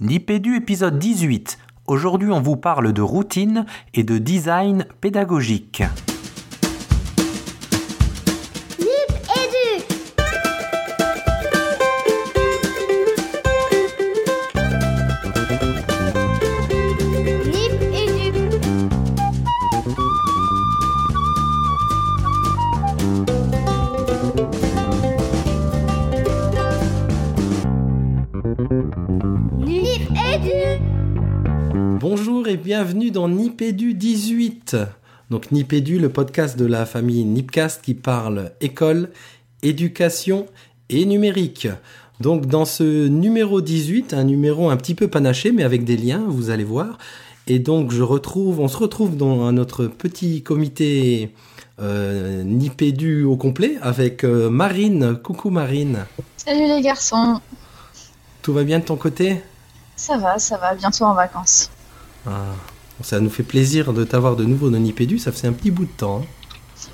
[0.00, 1.58] Nipédu épisode 18.
[1.88, 5.82] Aujourd'hui, on vous parle de routine et de design pédagogique.
[34.68, 34.76] 18.
[35.30, 39.10] Donc Nipédu, le podcast de la famille Nipcast qui parle école,
[39.62, 40.46] éducation
[40.88, 41.68] et numérique.
[42.20, 46.24] Donc dans ce numéro 18, un numéro un petit peu panaché mais avec des liens,
[46.26, 46.98] vous allez voir.
[47.46, 51.34] Et donc je retrouve, on se retrouve dans notre petit comité
[51.80, 55.16] euh, Nipédu au complet avec euh, Marine.
[55.22, 56.06] Coucou Marine.
[56.36, 57.40] Salut les garçons,
[58.42, 59.42] Tout va bien de ton côté?
[59.96, 61.70] Ça va, ça va, bientôt en vacances.
[62.26, 62.54] Ah,
[63.02, 65.84] Ça nous fait plaisir de t'avoir de nouveau dans Nipédu, ça faisait un petit bout
[65.84, 66.22] de temps.
[66.22, 66.26] hein.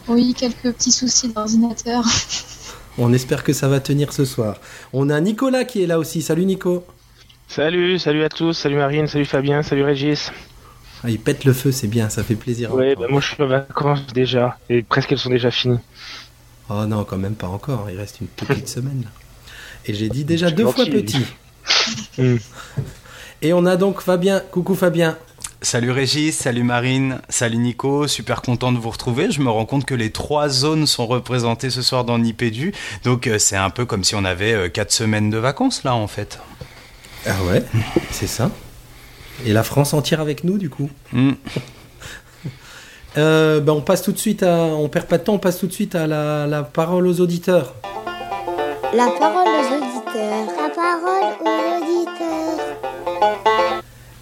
[0.09, 2.05] Oui, quelques petits soucis d'ordinateur.
[2.99, 4.59] On espère que ça va tenir ce soir.
[4.93, 6.23] On a Nicolas qui est là aussi.
[6.23, 6.85] Salut Nico.
[7.49, 10.31] Salut, salut à tous, salut Marine, salut Fabien, salut Régis.
[11.03, 12.73] Ah, il pète le feu, c'est bien, ça fait plaisir.
[12.75, 15.79] Ouais, bah moi je suis en vacances déjà, et presque elles sont déjà finies.
[16.71, 17.89] Oh non, quand même pas encore.
[17.91, 19.03] Il reste une petite semaine.
[19.05, 19.11] là.
[19.87, 21.25] Et j'ai dit déjà deux fois petit.
[22.19, 22.37] Hmm.
[23.43, 24.41] Et on a donc Fabien.
[24.51, 25.19] Coucou Fabien.
[25.65, 29.31] Salut Régis, salut Marine, salut Nico, super content de vous retrouver.
[29.31, 33.27] Je me rends compte que les trois zones sont représentées ce soir dans Nipédu, donc
[33.27, 36.07] euh, c'est un peu comme si on avait euh, quatre semaines de vacances là en
[36.07, 36.39] fait.
[37.27, 37.65] Ah ouais,
[38.11, 38.51] c'est ça.
[39.47, 40.91] Et la France entière avec nous du coup.
[41.13, 41.33] Hmm.
[43.17, 44.57] Euh, ben, on passe tout de suite à.
[44.57, 47.21] On perd pas de temps, on passe tout de suite à la, la parole aux
[47.21, 47.77] auditeurs.
[48.93, 49.54] La parole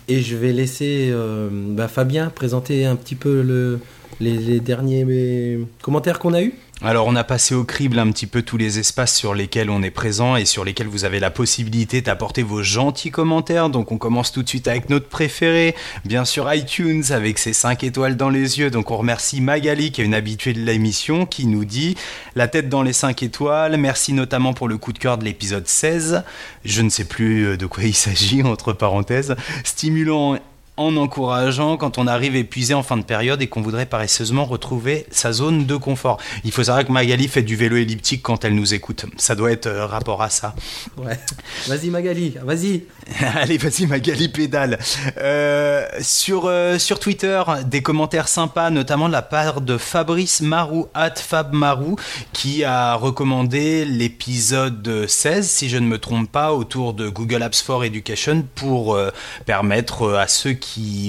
[0.08, 3.80] Et je vais laisser euh, bah, Fabien présenter un petit peu le,
[4.20, 6.54] les, derniers commentaires qu'on a eus.
[6.84, 9.84] Alors on a passé au crible un petit peu tous les espaces sur lesquels on
[9.84, 13.68] est présent et sur lesquels vous avez la possibilité d'apporter vos gentils commentaires.
[13.68, 17.84] Donc on commence tout de suite avec notre préféré, bien sûr iTunes avec ses 5
[17.84, 18.68] étoiles dans les yeux.
[18.72, 21.96] Donc on remercie Magali qui est une habituée de l'émission qui nous dit
[22.34, 23.76] la tête dans les 5 étoiles.
[23.76, 26.24] Merci notamment pour le coup de cœur de l'épisode 16.
[26.64, 29.36] Je ne sais plus euh, de quoi il s'agit entre parenthèses.
[29.62, 30.36] Stimulant
[30.78, 35.06] en encourageant quand on arrive épuisé en fin de période et qu'on voudrait paresseusement retrouver
[35.10, 36.18] sa zone de confort.
[36.44, 39.04] Il faut savoir que Magali fait du vélo elliptique quand elle nous écoute.
[39.18, 40.54] Ça doit être euh, rapport à ça.
[40.96, 41.18] Ouais.
[41.66, 42.84] Vas-y Magali, vas-y.
[43.34, 44.78] Allez, vas-y Magali pédale.
[45.18, 50.88] Euh, sur, euh, sur Twitter, des commentaires sympas, notamment de la part de Fabrice Marou,
[50.94, 51.96] at Fab Marou,
[52.32, 57.60] qui a recommandé l'épisode 16, si je ne me trompe pas, autour de Google Apps
[57.60, 58.98] for Education pour
[59.44, 60.61] permettre à ceux qui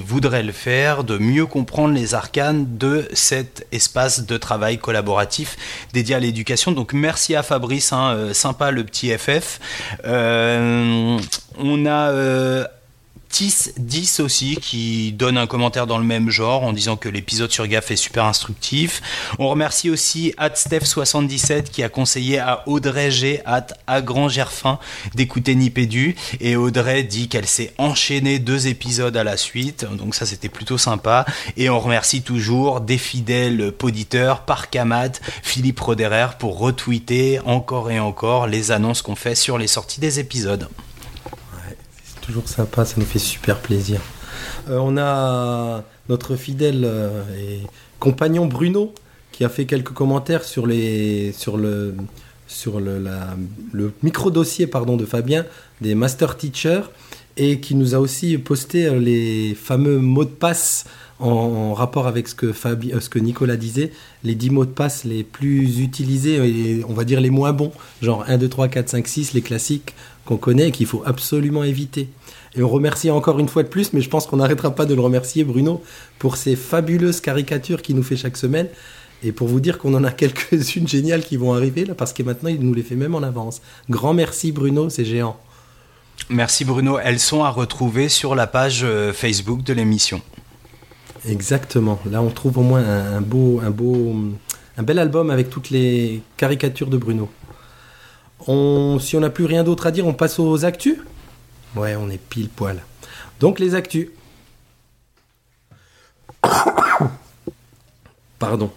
[0.06, 5.58] voudraient le faire de mieux comprendre les arcanes de cet espace de travail collaboratif
[5.94, 6.72] dédié à l'éducation.
[6.72, 9.60] Donc merci à Fabrice, hein, euh, sympa le petit FF.
[10.06, 11.20] Euh,
[11.58, 12.68] on a
[13.34, 17.10] euh, Tis 10 aussi qui donne un commentaire dans le même genre en disant que
[17.10, 19.02] l'épisode sur GAF est super instructif.
[19.40, 24.80] On remercie aussi Steph77 qui a conseillé à Audrey G at à Grand Gerfin
[25.16, 30.26] d'écouter Nipédu et Audrey dit qu'elle s'est enchaînée deux épisodes à la suite donc ça
[30.26, 31.26] c'était plutôt sympa
[31.58, 38.48] et on remercie toujours des fidèles poditeurs Parkamat, Philippe Roderer pour retweeter encore et encore
[38.48, 40.68] les annonces qu'on fait sur les sorties des épisodes.
[42.24, 44.00] Toujours sympa, ça nous fait super plaisir.
[44.70, 47.60] Euh, on a notre fidèle euh, et
[48.00, 48.94] compagnon Bruno
[49.34, 51.94] qui a fait quelques commentaires sur les sur le
[52.48, 53.04] sur le,
[53.74, 55.46] le micro dossier pardon de Fabien
[55.82, 56.90] des master teachers
[57.36, 60.86] et qui nous a aussi posté euh, les fameux mots de passe
[61.20, 63.92] en, rapport avec ce que Fabi, ce que Nicolas disait,
[64.24, 67.72] les 10 mots de passe les plus utilisés et on va dire les moins bons,
[68.02, 69.94] genre 1 2 3 4 5 6 les classiques
[70.26, 72.10] qu'on connaît et qu'il faut absolument éviter.
[72.56, 74.94] Et on remercie encore une fois de plus, mais je pense qu'on n'arrêtera pas de
[74.94, 75.84] le remercier, Bruno,
[76.20, 78.68] pour ces fabuleuses caricatures qu'il nous fait chaque semaine.
[79.26, 82.24] Et pour vous dire qu'on en a quelques-unes géniales qui vont arriver, là, parce que
[82.24, 83.62] maintenant, il nous les fait même en avance.
[83.90, 85.38] Grand merci, Bruno, c'est géant.
[86.30, 87.00] Merci Bruno.
[87.00, 90.22] Elles sont à retrouver sur la page euh, Facebook de l'émission.
[91.28, 92.00] Exactement.
[92.10, 94.16] Là, on trouve au moins un, un beau, un beau,
[94.78, 97.30] un bel album avec toutes les caricatures de Bruno.
[98.48, 100.98] On, si on n'a plus rien d'autre à dire, on passe aux actus?
[101.76, 102.84] Ouais, on est pile poil.
[103.40, 104.08] Donc les actus.
[108.40, 108.72] Pardon.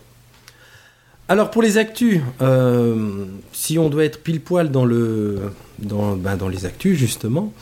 [1.29, 6.39] Alors pour les actus, euh, si on doit être pile poil dans le, dans, ben,
[6.49, 7.53] les actus justement,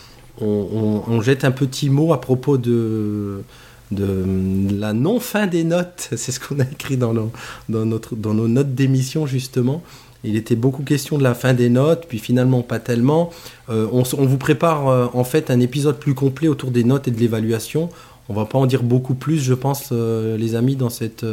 [0.41, 3.43] on, jette un petit mot à propos de,
[3.91, 6.11] la non-fin des notes.
[6.17, 9.83] C'est ce qu'on a écrit dans nos notes d'émission, justement.
[10.25, 13.31] Il était beaucoup question de la fin des notes, puis finalement pas tellement.
[13.69, 17.11] Euh, on, vous prépare euh, en fait un épisode plus complet autour des notes et
[17.11, 17.91] de l'évaluation.
[18.31, 21.27] On va pas en dire beaucoup plus, je pense, euh, les amis, dans cette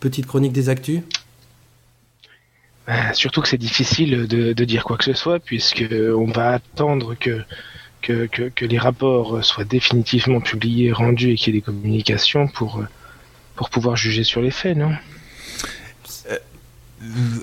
[0.00, 1.02] petite chronique des actus.
[2.88, 7.14] Euh, Surtout que c'est difficile de, dire quoi que ce soit, puisque on va attendre
[7.14, 7.44] que,
[8.60, 12.84] les rapports soient définitivement publiés, rendus et qu'il y ait des communications pour
[13.70, 14.90] pouvoir juger sur les faits, non?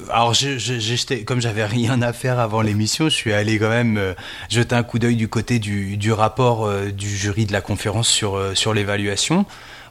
[0.09, 4.13] Alors, je- comme j'avais rien à faire avant l'émission, je suis allé quand même euh,
[4.49, 8.07] jeter un coup d'œil du côté du, du rapport euh, du jury de la conférence
[8.07, 9.45] sur, euh, sur l'évaluation.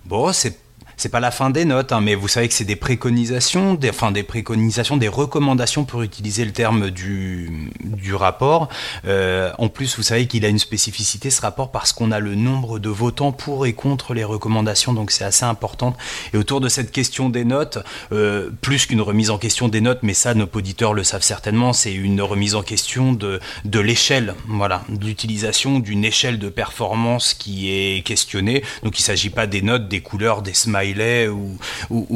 [0.04, 0.58] Bon, c'est
[1.02, 3.90] c'est pas la fin des notes, hein, mais vous savez que c'est des préconisations, des,
[3.90, 8.68] enfin des préconisations, des recommandations pour utiliser le terme du, du rapport.
[9.04, 12.36] Euh, en plus, vous savez qu'il a une spécificité ce rapport parce qu'on a le
[12.36, 15.96] nombre de votants pour et contre les recommandations, donc c'est assez important.
[16.34, 17.78] Et autour de cette question des notes,
[18.12, 21.72] euh, plus qu'une remise en question des notes, mais ça nos auditeurs le savent certainement,
[21.72, 27.34] c'est une remise en question de, de l'échelle, voilà, de l'utilisation d'une échelle de performance
[27.34, 28.62] qui est questionnée.
[28.84, 30.91] Donc il ne s'agit pas des notes, des couleurs, des smileys
[31.28, 31.56] ou,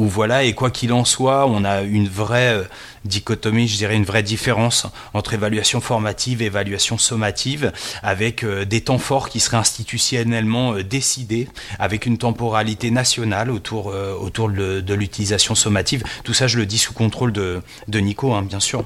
[0.07, 0.43] voilà.
[0.43, 2.63] Et quoi qu'il en soit, on a une vraie euh,
[3.05, 7.71] dichotomie, je dirais une vraie différence entre évaluation formative et évaluation sommative,
[8.03, 11.47] avec euh, des temps forts qui seraient institutionnellement euh, décidés,
[11.79, 16.03] avec une temporalité nationale autour, autour de, de l'utilisation sommative.
[16.23, 18.83] Tout ça, je le dis sous contrôle de, de Nico, hein, bien sûr.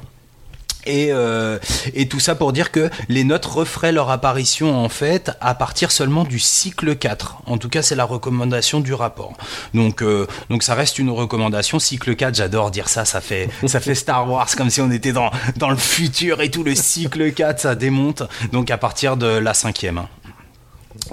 [0.85, 1.59] Et, euh,
[1.93, 5.91] et tout ça pour dire que les notes referaient leur apparition en fait à partir
[5.91, 7.43] seulement du cycle 4.
[7.45, 9.33] En tout cas, c'est la recommandation du rapport.
[9.73, 11.79] Donc, euh, donc ça reste une recommandation.
[11.79, 15.13] Cycle 4, j'adore dire ça, ça fait, ça fait Star Wars comme si on était
[15.13, 16.63] dans, dans le futur et tout.
[16.63, 18.23] Le cycle 4, ça démonte.
[18.51, 20.03] Donc à partir de la cinquième.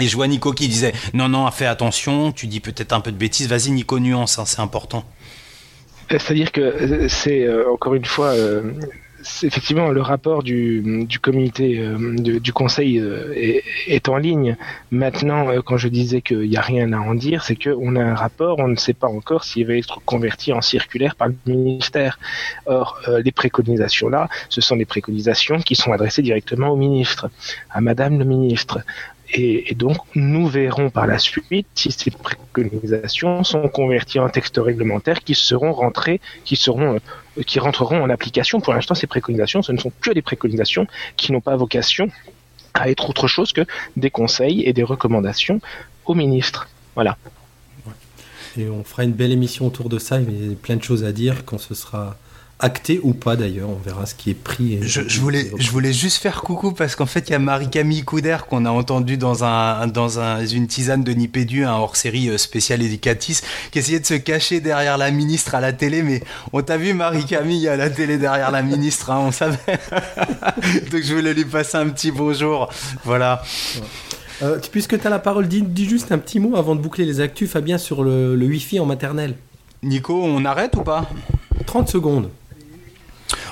[0.01, 3.13] Et je vois Nico qui disait non, non, fais attention, tu dis peut-être un peu
[3.13, 3.49] de bêtises.
[3.49, 5.05] Vas-y, Nico, nuance, hein, c'est important.
[6.13, 8.73] Euh, C'est-à-dire que euh, c'est euh, encore une fois, euh,
[9.43, 14.57] effectivement le rapport du, du comité, euh, du, conseil euh, est, en ligne.
[14.91, 18.03] Maintenant, euh, quand je disais qu'il n'y a rien à en dire, c'est qu'on a
[18.03, 21.37] un rapport, on ne sait pas encore s'il va être converti en circulaire par le
[21.47, 22.19] ministère.
[22.67, 27.31] Or, les préconisations là, ce sont des préconisations qui sont adressées directement au ministre,
[27.71, 28.81] à Madame le ministre.
[29.31, 34.59] Et, et donc, nous verrons par la suite si ces préconisations sont converties en textes
[34.59, 36.99] réglementaires qui seront rentrés, qui seront,
[37.47, 38.61] qui rentreront en application.
[38.61, 40.87] Pour l'instant, ces préconisations, ce ne sont que des préconisations
[41.17, 42.11] qui n'ont pas vocation
[42.75, 43.63] à être autre chose que
[43.97, 45.61] des conseils et des recommandations
[46.07, 46.69] au ministre.
[46.95, 47.17] Voilà.
[48.57, 50.21] Et on fera une belle émission autour de ça.
[50.21, 52.17] Il y a plein de choses à dire quand ce sera
[52.61, 53.69] acté ou pas d'ailleurs.
[53.71, 54.75] On verra ce qui est pris.
[54.75, 57.39] et- Je, je voulais, je voulais juste faire coucou parce qu'en fait, il y a
[57.39, 62.29] Marie-Camille Couder qu'on a entendu dans, un, dans un, une tisane de Nipédu, un hors-série
[62.31, 63.41] euh, spécial éducatis,
[63.71, 66.03] qui essayait de se cacher derrière la ministre à la télé.
[66.03, 66.23] Mais
[66.53, 69.59] on t'a vu, Marie-Camille, à la télé derrière la ministre, hein, on savait.
[70.91, 72.69] Donc je voulais lui passer un petit bonjour.
[73.05, 73.43] Voilà.
[74.43, 77.05] Euh, puisque tu as la parole, dis, dis juste un petit mot avant de boucler
[77.05, 79.35] les actus, Fabien, sur le, le Wi-Fi en maternelle.
[79.83, 81.09] Nico, on arrête ou pas?
[81.67, 82.31] 30 secondes.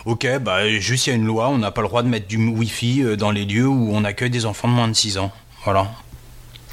[0.06, 2.28] Ok, bah juste il y a une loi, on n'a pas le droit de mettre
[2.28, 5.18] du Wi-Fi euh, dans les lieux où on accueille des enfants de moins de 6
[5.18, 5.32] ans.
[5.64, 5.90] Voilà.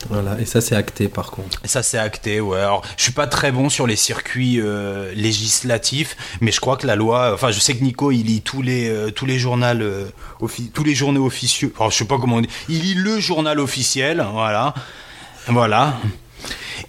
[0.09, 1.60] Voilà, et ça c'est acté par contre.
[1.65, 2.60] Ça c'est acté, ouais.
[2.60, 6.86] Alors, je suis pas très bon sur les circuits euh, législatifs, mais je crois que
[6.86, 7.31] la loi.
[7.34, 10.10] Enfin, je sais que Nico, il lit tous les euh, tous les journaux, euh,
[10.74, 11.74] tous les journaux officieux.
[11.77, 12.50] Alors, je sais pas comment on dit.
[12.69, 14.74] Il lit le journal officiel, voilà,
[15.48, 15.98] voilà.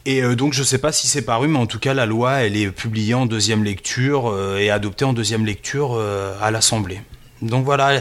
[0.06, 2.42] Et euh, donc, je sais pas si c'est paru, mais en tout cas, la loi,
[2.42, 7.00] elle est publiée en deuxième lecture euh, et adoptée en deuxième lecture euh, à l'Assemblée.
[7.40, 7.96] Donc voilà.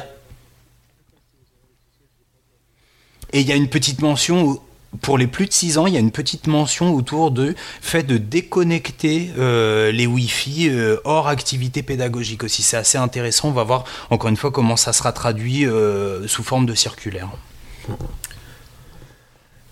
[3.31, 4.61] Et il y a une petite mention
[5.01, 8.03] pour les plus de 6 ans, il y a une petite mention autour de fait
[8.03, 10.69] de déconnecter les Wi-Fi
[11.03, 12.61] hors activité pédagogique aussi.
[12.61, 13.47] C'est assez intéressant.
[13.47, 15.65] On va voir encore une fois comment ça sera traduit
[16.27, 17.27] sous forme de circulaire.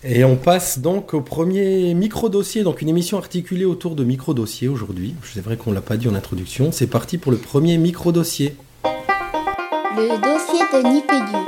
[0.04, 5.14] Et on passe donc au premier micro-dossier, donc une émission articulée autour de micro-dossiers aujourd'hui.
[5.22, 6.72] C'est vrai qu'on l'a pas dit en introduction.
[6.72, 8.56] C'est parti pour le premier micro-dossier.
[8.84, 11.38] Le dossier de Nipédu.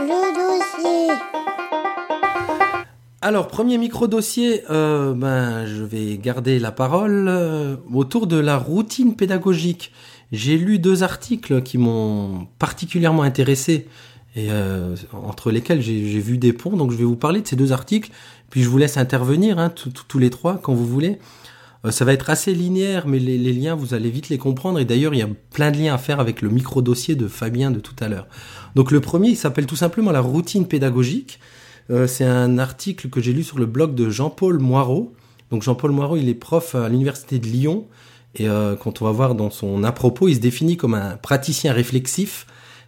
[0.00, 1.14] Le dossier.
[3.20, 9.14] Alors, premier micro-dossier, euh, ben, je vais garder la parole euh, autour de la routine
[9.14, 9.92] pédagogique.
[10.32, 13.86] J'ai lu deux articles qui m'ont particulièrement intéressé
[14.34, 16.76] et euh, entre lesquels j'ai vu des ponts.
[16.76, 18.10] Donc, je vais vous parler de ces deux articles,
[18.50, 19.70] puis je vous laisse intervenir hein,
[20.08, 21.18] tous les trois quand vous voulez.
[21.84, 24.78] Euh, ça va être assez linéaire, mais les, les liens, vous allez vite les comprendre.
[24.78, 27.70] Et d'ailleurs, il y a plein de liens à faire avec le micro-dossier de Fabien
[27.70, 28.26] de tout à l'heure.
[28.74, 31.38] Donc, le premier, il s'appelle tout simplement la routine pédagogique.
[31.90, 35.12] euh, c'est un article que j'ai lu sur le blog de Jean-Paul Moirot.
[35.50, 37.86] Donc Jean-Paul Moirot, il est prof à l'université de Lyon.
[38.34, 41.16] Et euh, quand on va voir dans son à propos, il se définit comme un
[41.16, 42.46] praticien réflexif,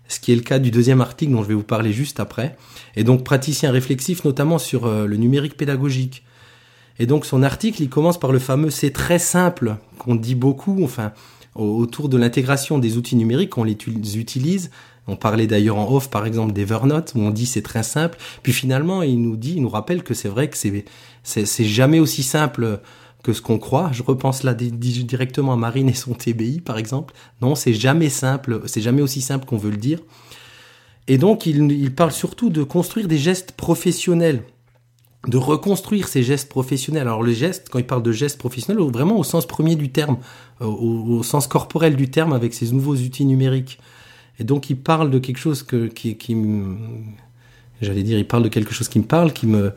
[0.08, 2.56] ce qui est le cas du deuxième article dont je vais vous parler juste après.
[2.96, 6.24] Et donc praticien réflexif notamment sur euh, le numérique pédagogique.
[6.98, 10.84] Et donc son article, il commence par le fameux c'est très simple qu'on dit beaucoup,
[10.84, 11.12] enfin
[11.56, 13.76] autour de l'intégration des outils numériques, qu'on les
[14.18, 14.70] utilise.
[15.06, 18.18] On parlait d'ailleurs en off, par exemple, d'Evernote, où on dit c'est très simple.
[18.42, 20.84] Puis finalement, il nous dit, il nous rappelle que c'est vrai que c'est,
[21.22, 22.80] c'est, jamais aussi simple
[23.24, 23.90] que ce qu'on croit.
[23.92, 27.14] Je repense là directement à Marine et son TBI, par exemple.
[27.40, 29.98] Non, c'est jamais simple, c'est jamais aussi simple qu'on veut le dire.
[31.08, 34.44] Et donc, il, parle surtout de construire des gestes professionnels
[35.26, 37.08] de reconstruire ces gestes professionnels.
[37.08, 40.18] Alors les gestes, quand il parle de gestes professionnels, vraiment au sens premier du terme,
[40.60, 43.78] euh, au, sens corporel du terme, avec ces nouveaux outils numériques.
[44.38, 46.36] Et donc il parle de quelque chose que, qui, qui
[47.80, 49.72] j'allais dire, il parle de quelque chose qui me parle, qui me,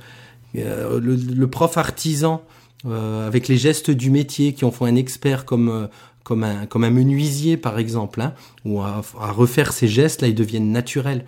[0.57, 2.41] euh, le, prof artisan
[2.85, 5.89] avec les gestes du métier qui en font un expert comme
[6.23, 8.33] comme un comme un menuisier par exemple, hein,
[8.65, 11.25] ou à, refaire ces gestes là, ils deviennent naturels.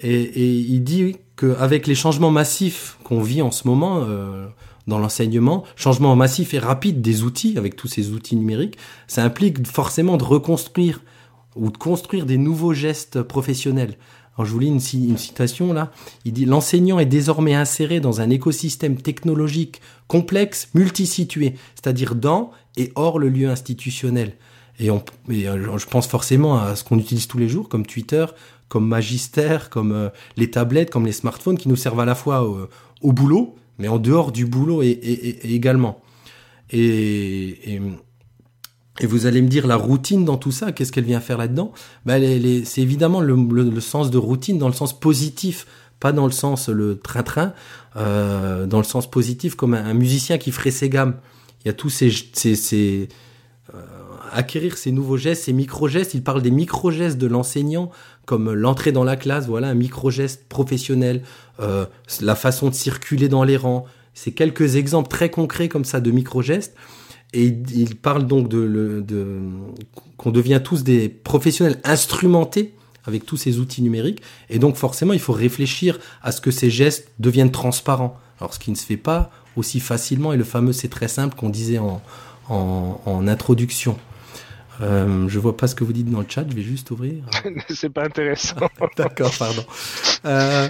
[0.00, 4.46] Et, et il dit qu'avec les changements massifs qu'on vit en ce moment euh,
[4.86, 9.66] dans l'enseignement, changement massif et rapide des outils, avec tous ces outils numériques, ça implique
[9.66, 11.00] forcément de reconstruire
[11.56, 13.96] ou de construire des nouveaux gestes professionnels.
[14.44, 15.90] Je vous lis une, citation là.
[16.24, 22.92] Il dit l'enseignant est désormais inséré dans un écosystème technologique complexe, multisitué, c'est-à-dire dans et
[22.94, 24.34] hors le lieu institutionnel.
[24.78, 24.98] Et, euh,
[25.78, 28.26] je pense forcément à ce qu'on utilise tous les jours, comme Twitter,
[28.68, 32.48] comme Magister, comme euh, les tablettes, comme les smartphones, qui nous servent à la fois
[33.02, 36.00] au, boulot, mais en dehors du boulot et, également.
[39.00, 41.72] Et, vous allez me dire la routine dans tout ça, qu'est-ce qu'elle vient faire là-dedans?
[42.06, 42.22] Ben,
[42.64, 45.66] C'est évidemment le, le, sens de routine dans le sens positif,
[46.00, 47.52] pas dans le sens le train-train,
[47.96, 51.16] euh, dans le sens positif comme un, musicien qui ferait ses gammes.
[51.64, 53.08] Il y a tous ces, ces, ces
[53.74, 53.78] euh,
[54.32, 56.14] acquérir ces nouveaux gestes, ces micro-gestes.
[56.14, 57.90] Il parle des micro-gestes de l'enseignant,
[58.26, 61.22] comme l'entrée dans la classe, voilà, un micro-geste professionnel,
[61.60, 61.86] euh,
[62.20, 63.86] la façon de circuler dans les rangs.
[64.14, 66.74] C'est quelques exemples très concrets comme ça de micro-gestes.
[67.32, 69.40] Et il parle donc de, de
[70.16, 74.22] qu'on devient tous des professionnels instrumentés avec tous ces outils numériques.
[74.50, 78.18] Et donc forcément, il faut réfléchir à ce que ces gestes deviennent transparents.
[78.40, 81.34] Alors ce qui ne se fait pas aussi facilement, et le fameux c'est très simple
[81.34, 82.00] qu'on disait en,
[82.48, 83.98] en, en introduction.
[84.80, 87.24] Euh, je vois pas ce que vous dites dans le chat, je vais juste ouvrir.
[87.68, 88.56] c'est pas intéressant.
[88.96, 89.64] D'accord, pardon.
[90.24, 90.68] Euh,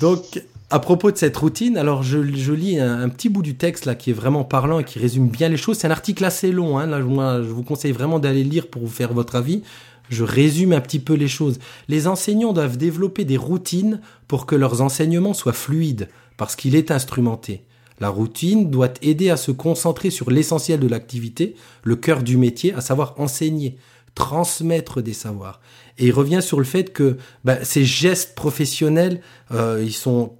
[0.00, 3.94] donc, à propos de cette routine, alors je, lis un, petit bout du texte là
[3.94, 5.78] qui est vraiment parlant et qui résume bien les choses.
[5.78, 6.78] C'est un article assez long.
[6.78, 6.86] Hein.
[6.86, 9.62] Là, moi, je vous conseille vraiment d'aller lire pour vous faire votre avis.
[10.08, 11.58] Je résume un petit peu les choses.
[11.88, 16.90] Les enseignants doivent développer des routines pour que leurs enseignements soient fluides, parce qu'il est
[16.90, 17.62] instrumenté.
[17.98, 22.74] La routine doit aider à se concentrer sur l'essentiel de l'activité, le cœur du métier,
[22.74, 23.78] à savoir enseigner,
[24.14, 25.60] transmettre des savoirs.
[25.98, 29.20] Et il revient sur le fait que bah, ces gestes professionnels,
[29.52, 30.32] euh, ils sont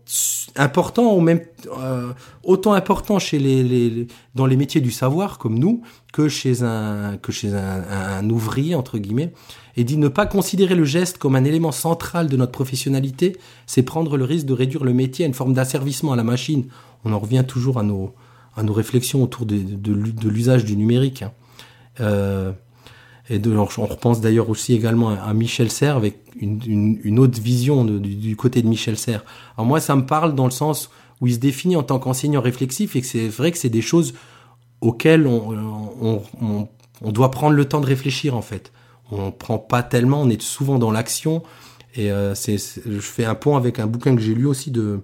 [0.54, 1.40] importants, ou même
[1.78, 2.12] euh,
[2.44, 5.82] autant importants chez les, dans les métiers du savoir comme nous
[6.12, 9.32] que chez un que chez un, un ouvrier entre guillemets.
[9.78, 13.36] Et dit ne pas considérer le geste comme un élément central de notre professionnalité,
[13.66, 16.68] c'est prendre le risque de réduire le métier à une forme d'asservissement à la machine
[17.06, 18.14] on en revient toujours à nos,
[18.56, 21.22] à nos réflexions autour de, de, l'usage du numérique.
[21.22, 21.32] Hein.
[22.00, 22.52] Euh,
[23.28, 27.85] et de, on repense d'ailleurs aussi également à, Michel Serres avec une, une, autre vision
[27.85, 29.25] du, côté de Michel Serres.
[29.56, 30.90] Alors moi, ça me parle dans le sens
[31.21, 33.83] où il se définit en tant qu'enseignant réflexif et que c'est vrai que c'est des
[33.83, 34.14] choses
[34.80, 36.68] auxquelles on, on,
[37.00, 38.73] on, doit prendre le temps de réfléchir en fait.
[39.11, 41.42] On prend pas tellement, on est souvent dans l'action.
[41.97, 45.00] Et euh, c'est, je fais un pont avec un bouquin que j'ai lu aussi de,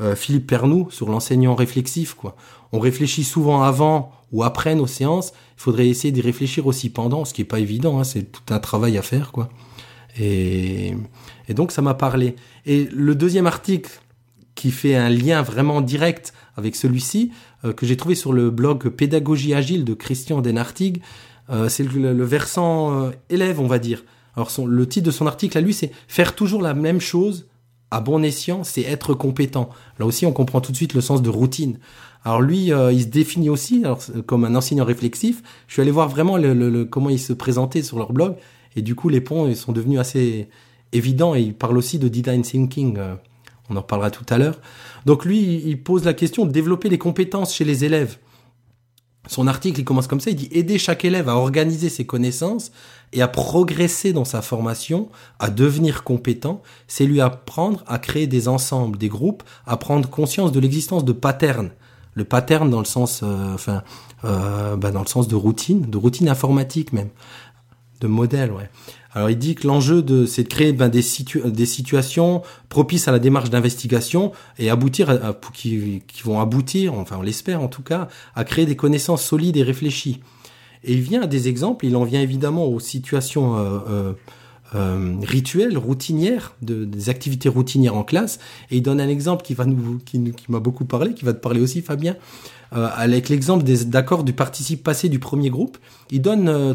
[0.00, 2.14] euh, Philippe Pernoud sur l'enseignant réflexif.
[2.14, 2.36] Quoi.
[2.72, 5.32] On réfléchit souvent avant ou après nos séances.
[5.56, 7.98] Il faudrait essayer d'y réfléchir aussi pendant, ce qui est pas évident.
[7.98, 9.48] Hein, c'est tout un travail à faire, quoi.
[10.20, 10.94] Et,
[11.48, 12.36] et donc ça m'a parlé.
[12.66, 14.00] Et le deuxième article
[14.54, 17.30] qui fait un lien vraiment direct avec celui-ci,
[17.64, 21.00] euh, que j'ai trouvé sur le blog Pédagogie Agile de Christian Denartig,
[21.50, 24.04] euh, c'est le, versant élève, on va dire.
[24.36, 27.46] Alors le titre de son article à lui, c'est Faire toujours la même chose
[27.90, 29.70] à bon escient, c'est être compétent.
[29.98, 31.78] Là aussi, on comprend tout de suite le sens de routine.
[32.28, 33.84] Alors lui, euh, il se définit aussi
[34.26, 35.42] comme un enseignant réflexif.
[35.66, 38.36] Je suis allé voir vraiment le, comment il se présentait sur leur blog,
[38.76, 40.46] et du coup, les ponts ils sont devenus assez
[40.92, 41.34] évidents.
[41.34, 42.98] Et il parle aussi de design thinking.
[42.98, 43.14] Euh,
[43.70, 44.60] on en parlera tout à l'heure.
[45.06, 48.18] Donc lui, il pose la question de développer les compétences chez les élèves.
[49.26, 52.72] son article, il commence comme ça, il dit aider chaque élève à organiser ses connaissances
[53.14, 55.08] et à progresser dans sa formation,
[55.38, 60.52] à devenir compétent, c'est lui apprendre à créer des ensembles, des groupes, à prendre conscience
[60.52, 61.70] de l'existence de patterns.
[62.14, 63.82] Le pattern dans le sens, euh, enfin,
[64.24, 67.10] euh, bah, dans le sens de routine, de routine informatique même,
[68.00, 68.70] de modèle, ouais.
[69.14, 71.02] Alors il dit que l'enjeu de c'est de créer ben, des,
[71.46, 77.22] des situations propices à la démarche d'investigation et aboutir qui, qui, vont aboutir, enfin on
[77.22, 80.20] l'espère en tout cas, à créer des connaissances solides et réfléchies.
[80.84, 84.12] Et il vient à des exemples, il en vient évidemment aux situations euh,
[84.74, 88.38] euh, rituelles, routinières, de, des activités routinières en classe.
[88.70, 91.32] Et il donne un exemple qui va nous, qui, qui m'a beaucoup parlé, qui va
[91.32, 92.16] te parler aussi, Fabien,
[92.74, 93.84] euh, avec l'exemple des
[94.24, 95.78] du participe passé du premier groupe.
[96.10, 96.74] Il donne euh,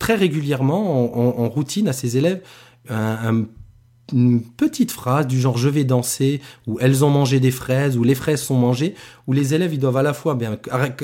[0.00, 2.42] très régulièrement en, routine à ses élèves
[4.12, 8.04] une petite phrase du genre je vais danser ou elles ont mangé des fraises ou
[8.04, 8.94] les fraises sont mangées
[9.26, 10.58] où les élèves ils doivent à la fois bien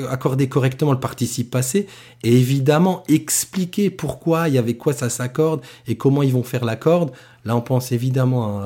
[0.09, 1.87] accorder correctement le participe passé
[2.23, 6.65] et évidemment expliquer pourquoi il y avait quoi ça s'accorde et comment ils vont faire
[6.65, 7.11] l'accord
[7.45, 8.61] là on pense évidemment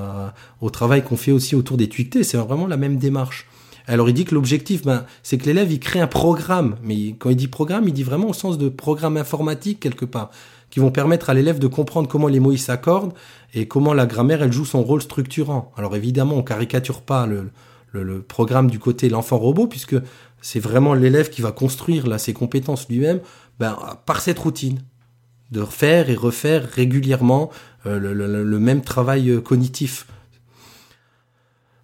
[0.62, 2.24] au travail qu'on fait aussi autour des tuiletés.
[2.24, 3.48] C'est vraiment la même démarche.
[3.86, 7.30] Alors il dit que l'objectif, ben, c'est que l'élève il crée un programme, mais quand
[7.30, 10.32] il dit programme, il dit vraiment au sens de programme informatique quelque part,
[10.74, 13.14] qui vont permettre à l'élève de comprendre comment les mots s'accordent
[13.54, 15.72] et comment la grammaire elle joue son rôle structurant.
[15.78, 19.96] Alors évidemment, on caricature pas le, programme du côté l'enfant robot puisque
[20.42, 23.20] c'est vraiment l'élève qui va construire là ses compétences lui-même,
[23.60, 23.78] ben,
[24.08, 24.80] par cette routine
[25.52, 27.52] de refaire et refaire régulièrement
[27.86, 30.08] euh, le, le, même travail euh, cognitif.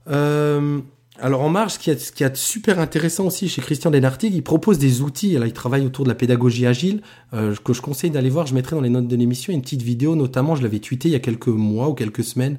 [0.09, 0.79] Euh,
[1.21, 4.79] alors en marge, ce qui est, ce super intéressant aussi chez Christian Denartig, il propose
[4.79, 5.33] des outils.
[5.33, 7.01] Là, il travaille autour de la pédagogie agile
[7.33, 8.47] euh, que je conseille d'aller voir.
[8.47, 11.11] Je mettrai dans les notes de l'émission une petite vidéo, notamment, je l'avais tweeté il
[11.11, 12.57] y a quelques mois ou quelques semaines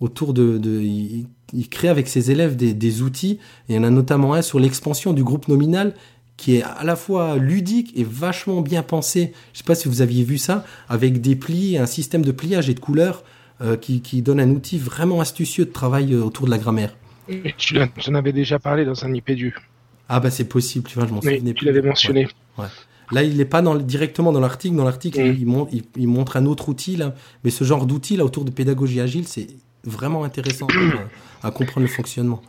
[0.00, 3.38] autour de, de il, crée avec ses élèves des, des, outils.
[3.68, 5.94] Et il y en a notamment un sur l'expansion du groupe nominal
[6.36, 9.32] qui est à la fois ludique et vachement bien pensé.
[9.52, 12.68] Je sais pas si vous aviez vu ça, avec des plis, un système de pliage
[12.68, 13.24] et de couleurs
[13.62, 16.94] euh, qui, qui donne un outil vraiment astucieux de travail euh, autour de la grammaire.
[17.56, 19.54] Tu en avais déjà parlé dans un IPDU.
[20.08, 22.28] Ah bah c'est possible, tu vois, je m'en souvenais Tu l'avais mentionné.
[23.12, 24.76] Là, il n'est pas dans, directement dans l'article.
[24.76, 25.36] Dans l'article, mm.
[25.38, 27.14] il, montre, il, montre un autre outil, là.
[27.44, 29.46] Mais ce genre d'outil, là, autour de pédagogie agile, c'est
[29.84, 30.66] vraiment intéressant
[31.42, 32.42] à, comprendre le fonctionnement.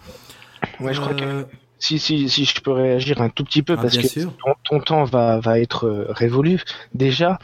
[0.80, 1.44] Ouais, je crois que euh,
[1.78, 4.26] si, si, si je peux réagir un tout petit peu, ah, parce que
[4.68, 6.64] ton, temps va, va être euh, révolu.
[6.96, 7.38] Déjà,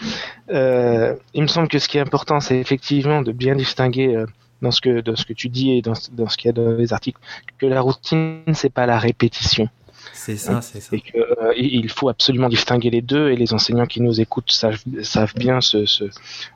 [0.52, 4.26] euh, il me semble que ce qui est important, c'est effectivement de bien distinguer
[4.64, 6.54] dans ce que dans ce que tu dis et dans, dans ce qu'il y a
[6.54, 7.20] dans les articles
[7.60, 9.70] que la routine c'est pas la répétition.
[10.12, 10.96] C'est ça, c'est ça.
[10.96, 14.52] Et que, euh, il faut absolument distinguer les deux et les enseignants qui nous écoutent
[14.52, 16.06] savent, savent bien ce, ce,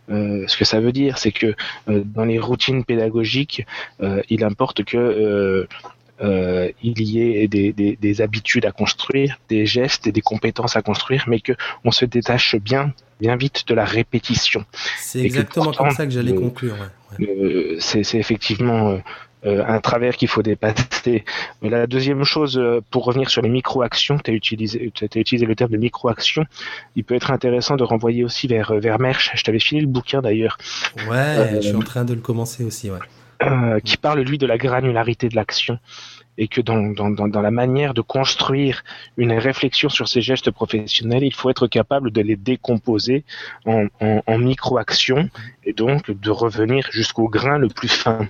[0.09, 1.17] euh, ce que ça veut dire.
[1.17, 1.55] C'est que
[1.89, 3.65] euh, dans les routines pédagogiques,
[4.29, 5.67] il importe que
[6.21, 10.75] euh, il y ait des, des, des, habitudes à construire, des gestes et des compétences
[10.75, 11.53] à construire, mais que
[11.83, 14.65] on se détache bien, bien vite de la répétition.
[14.97, 16.73] C'est exactement comme ça que j'allais conclure.
[16.73, 17.27] Ouais.
[17.27, 18.97] Euh, c'est effectivement euh,
[19.45, 21.23] euh, un travers qu'il faut dépasser.
[21.61, 25.71] La deuxième chose, pour revenir sur les micro-actions, tu as utilisé, as utilisé le terme
[25.71, 26.45] de micro-action,
[26.95, 29.31] il peut être intéressant de renvoyer aussi vers, vers Mersch.
[29.35, 30.57] Je t'avais filé le bouquin d'ailleurs.
[31.09, 32.99] Ouais, je suis en train de le commencer aussi, ouais.
[33.43, 35.77] Euh, qui parle lui de la granularité de l'action
[36.39, 38.83] et que dans, dans, dans, la manière de construire
[39.15, 43.25] une réflexion sur ces gestes professionnels, il faut être capable de les décomposer
[43.65, 45.29] en, en, micro-actions
[45.63, 48.27] et donc de revenir jusqu'au grain le plus fin.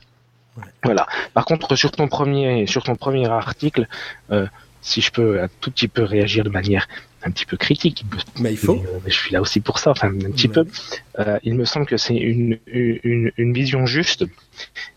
[0.83, 1.07] Voilà.
[1.33, 3.87] Par contre, sur ton premier, sur ton premier article,
[4.31, 4.45] euh,
[4.81, 6.87] si je peux un tout petit peu réagir de manière
[7.23, 8.05] un petit peu critique.
[8.39, 8.75] Mais il faut.
[8.75, 10.65] Euh, je suis là aussi pour ça, enfin un petit peu.
[11.19, 14.25] Euh, il me semble que c'est une, une, une, vision juste,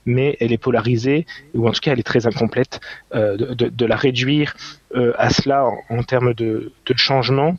[0.05, 2.81] mais elle est polarisée, ou en tout cas elle est très incomplète.
[3.15, 4.55] Euh, de, de, la réduire
[4.95, 7.57] à cela en, en termes de, de changement.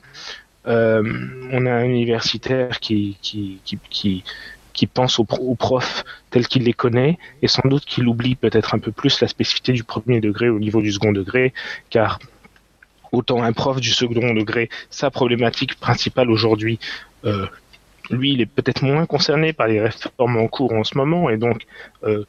[0.65, 4.23] On a un universitaire qui, qui, qui, qui
[4.73, 8.73] qui pense aux, aux profs tels qu'il les connaît et sans doute qu'il oublie peut-être
[8.73, 11.53] un peu plus la spécificité du premier degré au niveau du second degré
[11.89, 12.19] car
[13.11, 16.79] autant un prof du second degré, sa problématique principale aujourd'hui,
[17.25, 17.45] euh,
[18.09, 21.37] lui, il est peut-être moins concerné par les réformes en cours en ce moment, et
[21.37, 21.65] donc
[22.03, 22.25] euh,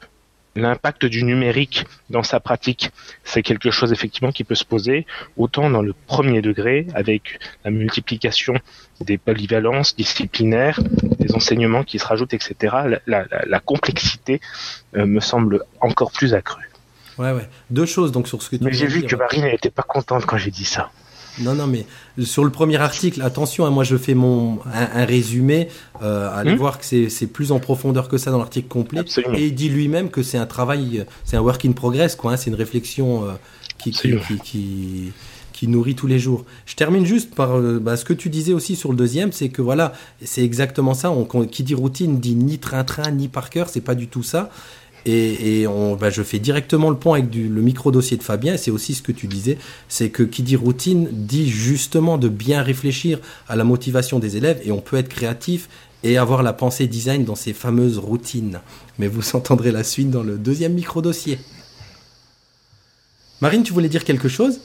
[0.55, 2.91] l'impact du numérique dans sa pratique,
[3.23, 7.71] c'est quelque chose effectivement qui peut se poser, autant dans le premier degré, avec la
[7.71, 8.55] multiplication
[9.01, 10.79] des polyvalences disciplinaires,
[11.19, 12.55] des enseignements qui se rajoutent, etc.
[12.85, 14.39] La, la, la complexité
[14.95, 16.62] euh, me semble encore plus accrue.
[17.17, 17.47] Ouais, ouais.
[17.69, 20.25] Deux choses donc sur ce que tu Mais j'ai vu que Marine n'était pas contente
[20.25, 20.89] quand j'ai dit ça.
[21.39, 21.85] Non, non, mais
[22.23, 25.67] sur le premier article, attention, hein, moi je fais mon un, résumé.
[26.01, 28.99] Euh, allez hmm voir que c'est plus en profondeur que ça dans l'article complet.
[28.99, 29.35] Absolument.
[29.35, 32.33] Et il dit lui-même que c'est un travail, c'est un work in progress, quoi.
[32.33, 33.31] Hein, c'est une réflexion euh,
[33.79, 35.13] qui, qui, qui,
[35.53, 36.45] qui nourrit tous les jours.
[36.65, 39.49] Je termine juste par euh, bah, ce que tu disais aussi sur le deuxième, c'est
[39.49, 41.09] que voilà, c'est exactement ça.
[41.11, 44.49] On, qui dit routine dit ni train-train, ni par cœur, c'est pas du tout ça.
[45.05, 48.93] Et, on, bah, je fais directement le point avec le micro-dossier de Fabien, c'est aussi
[48.93, 49.57] ce que tu disais,
[49.89, 54.61] c'est que qui dit routine dit justement de bien réfléchir à la motivation des élèves,
[54.63, 55.67] et on peut être créatif
[56.03, 58.61] et avoir la pensée design dans ces fameuses routines.
[58.97, 61.39] Mais vous entendrez la suite dans le deuxième micro-dossier.
[63.41, 64.61] Marine, tu voulais dire quelque chose?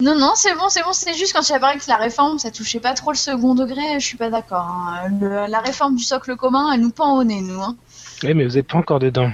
[0.00, 0.92] Non, non, c'est bon, c'est bon.
[0.92, 3.80] C'est juste quand as parlé que la réforme, ça touchait pas trop le second degré,
[3.98, 4.66] je suis pas d'accord.
[4.66, 5.08] hein.
[5.48, 7.62] La réforme du socle commun, elle nous pend au nez, nous.
[7.62, 7.76] Hein.
[8.24, 9.30] Oui, mais vous n'êtes pas encore dedans.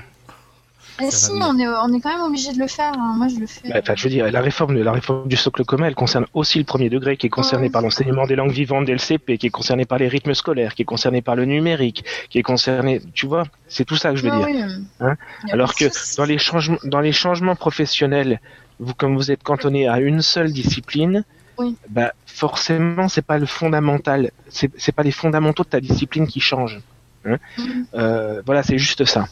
[1.10, 2.92] Si, on est, on est quand même obligé de le faire.
[2.92, 3.14] hein.
[3.16, 3.66] Moi, je le fais.
[3.68, 6.58] Bah, Enfin, je veux dire, la réforme, la réforme du socle commun, elle concerne aussi
[6.58, 7.70] le premier degré, qui est concerné Ouais.
[7.70, 10.74] par l'enseignement des langues vivantes dès le CP, qui est concerné par les rythmes scolaires,
[10.74, 14.16] qui est concerné par le numérique, qui est concerné, tu vois, c'est tout ça que
[14.16, 14.46] je veux Ah dire.
[14.46, 14.84] oui.
[15.00, 15.16] Hein
[15.50, 15.86] Alors que
[16.18, 18.40] dans les changements, dans les changements professionnels,
[18.78, 21.24] vous, comme vous êtes cantonné à une seule discipline,
[21.58, 21.74] Oui.
[21.88, 26.80] bah, forcément, c'est pas le fondamental, c'est pas les fondamentaux de ta discipline qui changent.
[27.24, 27.38] Hein.
[27.58, 27.86] Mhm.
[27.94, 29.26] Euh, voilà, c'est juste ça.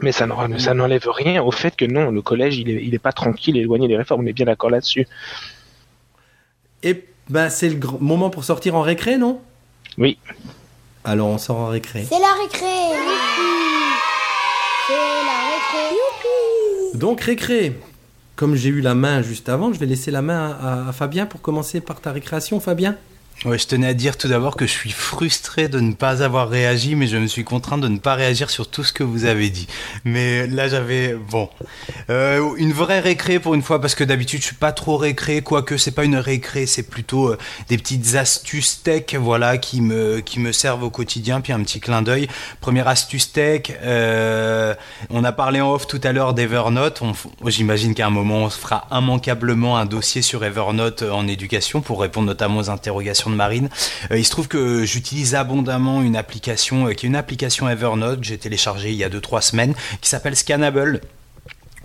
[0.00, 2.94] Mais ça n'en- ça n'enlève rien au fait que non, le collège, il est, il
[2.94, 4.22] est pas tranquille, éloigné des réformes.
[4.22, 5.06] On est bien d'accord là-dessus.
[6.82, 9.40] Et ben c'est le moment pour sortir en récré, non?
[9.98, 10.18] Oui.
[11.04, 12.04] Alors on sort en récré.
[12.08, 12.66] C'est la récré.
[14.86, 16.98] C'est la récré.
[16.98, 17.78] Donc récré.
[18.36, 21.26] Comme j'ai eu la main juste avant, je vais laisser la main à, à Fabien
[21.26, 22.94] pour commencer par ta récréation, Fabien?
[23.44, 26.48] Ouais, je tenais à dire tout d'abord que je suis frustré de ne pas avoir
[26.48, 29.26] réagi, mais je me suis contraint de ne pas réagir sur tout ce que vous
[29.26, 29.68] avez dit.
[30.04, 31.48] Mais là, j'avais bon
[32.10, 35.42] Euh, une vraie récré pour une fois, parce que d'habitude je suis pas trop récré,
[35.42, 40.22] quoique c'est pas une récré, c'est plutôt euh, des petites astuces tech, voilà, qui me
[40.52, 42.26] servent au quotidien, puis un petit clin d'œil.
[42.60, 44.74] Première astuce tech, euh,
[45.10, 47.02] on a parlé en off tout à l'heure d'Evernote.
[47.46, 52.26] J'imagine qu'à un moment on fera immanquablement un dossier sur Evernote en éducation pour répondre
[52.26, 53.68] notamment aux interrogations Marine.
[54.10, 58.20] Euh, il se trouve que j'utilise abondamment une application euh, qui est une application Evernote
[58.22, 61.00] j'ai téléchargée il y a 2-3 semaines qui s'appelle Scannable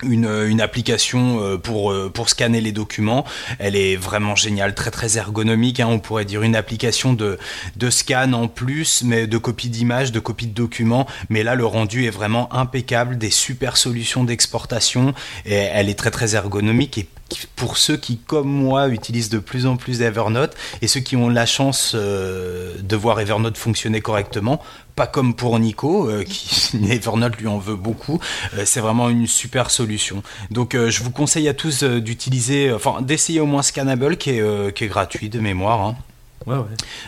[0.03, 3.25] une, une application euh, pour, euh, scanner les documents.
[3.59, 5.79] Elle est vraiment géniale, très très ergonomique.
[5.79, 5.87] hein.
[5.89, 7.37] on pourrait dire une application de,
[7.75, 11.05] de scan en plus, mais de copie d'images, de copie de documents.
[11.29, 15.13] Mais là, le rendu est vraiment impeccable, des super solutions d'exportation.
[15.45, 16.97] Et elle est très très ergonomique.
[16.97, 17.07] Et
[17.55, 21.29] pour ceux qui, comme moi, utilisent de plus en plus Evernote et ceux qui ont
[21.29, 24.61] la chance euh, de voir Evernote fonctionner correctement,
[24.95, 28.19] pas comme pour Nico, euh, qui Evernote lui en veut beaucoup.
[28.55, 30.23] Euh, c'est vraiment une super solution.
[30.51, 34.83] Donc je vous conseille à tous d'utiliser, enfin d'essayer au moins Scannable qui est, qui
[34.83, 35.81] est gratuit de mémoire.
[35.81, 35.95] hein.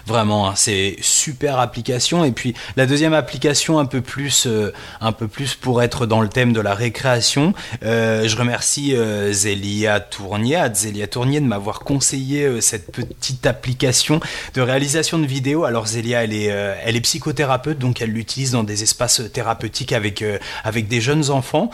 [0.06, 2.24] Vraiment, hein, c'est super application.
[2.24, 4.71] Et puis la deuxième application, un peu plus, euh,
[5.02, 7.54] un peu plus pour être dans le thème de la récréation.
[7.84, 14.19] euh, je remercie euh, Zélia Tournier, Zélia Tournier, de m'avoir conseillé euh, cette petite application
[14.54, 15.65] de réalisation de vidéos.
[15.65, 20.24] Alors Zélia, elle est, elle est psychothérapeute, donc elle l'utilise dans des espaces thérapeutiques avec
[20.63, 21.69] avec des jeunes enfants.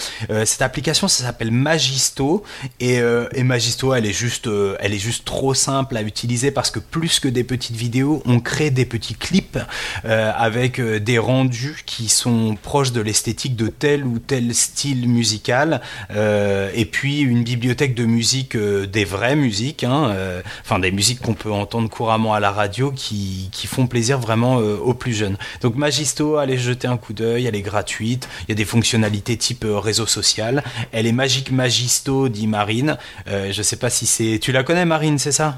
[0.45, 2.43] Cette application, ça s'appelle Magisto.
[2.79, 2.99] Et,
[3.33, 7.19] et Magisto, elle est juste, elle est juste trop simple à utiliser parce que plus
[7.19, 9.59] que des petites vidéos, on crée des petits clips
[10.05, 15.09] euh, avec euh, des rendus qui sont proches de l'esthétique de tel ou tel style
[15.09, 15.81] musical.
[16.11, 20.15] Euh, et puis une bibliothèque de musique, des vraies musiques, hein,
[20.61, 24.55] enfin des musiques qu'on peut entendre couramment à la radio qui, qui font plaisir vraiment
[24.55, 25.35] aux plus jeunes.
[25.59, 28.29] Donc Magisto, allez jeter un coup d'œil, elle est gratuite.
[28.43, 30.63] Il y a des fonctionnalités type réseau social.
[30.93, 32.97] Elle est magique Magisto, dit Marine.
[33.27, 34.39] Je sais pas si c'est.
[34.41, 35.57] Tu la connais, Marine, c'est ça?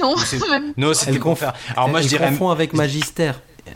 [0.00, 0.72] Non, C'est- même.
[0.76, 1.54] Non, c'était Elle pour conf- faire.
[1.76, 3.32] Alors moi, Elle je dirais confond avec Magister.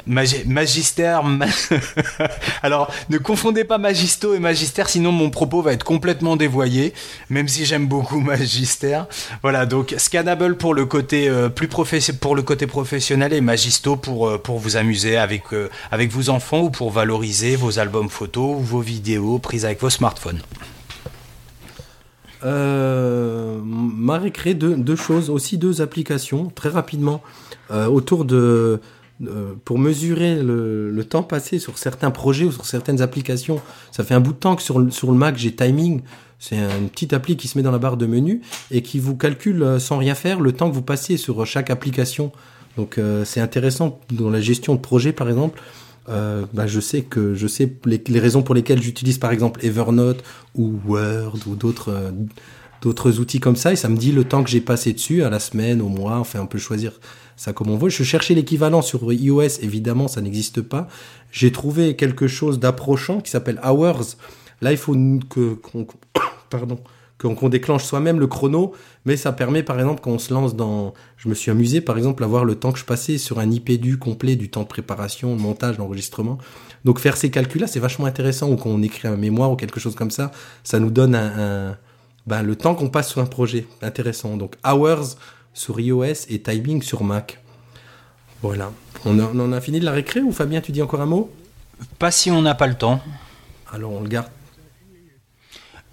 [0.07, 1.23] Magi- magistère.
[1.23, 1.45] ma-
[2.63, 6.95] Alors, ne confondez pas magisto et magistère, sinon mon propos va être complètement dévoyé,
[7.29, 9.07] même si j'aime beaucoup magistère.
[9.43, 13.97] Voilà, donc scannable pour le côté euh, plus professe- pour le côté professionnel et magisto
[13.97, 18.09] pour euh, pour vous amuser avec euh, avec vos enfants ou pour valoriser vos albums
[18.09, 20.41] photos ou vos vidéos prises avec vos smartphones.
[22.45, 27.23] Euh, m'a deux, choses, aussi deux applications, très rapidement,
[27.71, 28.81] euh, autour de...
[29.23, 34.03] euh, pour mesurer le, le temps passé sur certains projets ou sur certaines applications, ça
[34.05, 36.03] fait un bout de temps que sur le, sur le Mac j'ai Timing,
[36.39, 38.41] c'est une petite appli qui se met dans la barre de menu
[38.73, 41.71] et qui vous calcule euh, sans rien faire le temps que vous passez sur chaque
[41.71, 42.33] application.
[42.77, 45.63] Donc euh, c'est intéressant dans la gestion de projet par exemple.
[46.09, 49.65] Euh, bah, je sais que je sais les, les raisons pour lesquelles j'utilise par exemple
[49.65, 50.25] Evernote
[50.57, 52.11] ou Word ou d'autres euh,
[52.81, 55.31] d'autres outils comme ça et ça me dit le temps que j'ai passé dessus à
[55.31, 56.99] la semaine, au mois, enfin on peut choisir
[57.37, 57.89] ça comme on veut.
[57.89, 60.89] Je cherchais l'équivalent sur iOS, évidemment ça n'existe pas.
[61.31, 64.17] J'ai trouvé quelque chose d'approchant qui s'appelle Hours.
[64.61, 64.97] Là il faut
[65.31, 65.57] que
[66.51, 66.81] pardon
[67.23, 68.73] qu'on déclenche soi-même le chrono,
[69.05, 70.95] mais ça permet par exemple quand on se lance dans...
[71.17, 73.51] Je me suis amusé par exemple à voir le temps que je passais sur un
[73.51, 76.39] IPDU complet du temps de préparation, de montage, d'enregistrement.
[76.85, 79.79] Donc faire ces calculs-là, c'est vachement intéressant, ou quand on écrit un mémoire ou quelque
[79.79, 80.33] chose comme ça,
[80.65, 81.77] ça nous donne un,
[82.27, 83.67] ben, le temps qu'on passe sur un projet.
[83.83, 84.37] Intéressant.
[84.37, 85.17] Donc hours
[85.55, 87.41] sur iOS et timing sur Mac.
[88.43, 88.73] Voilà.
[89.05, 91.31] On, on en a fini de la récré ou Fabien, tu dis encore un mot?
[91.99, 93.01] Pas si on n'a pas le temps.
[93.73, 94.29] Alors on le garde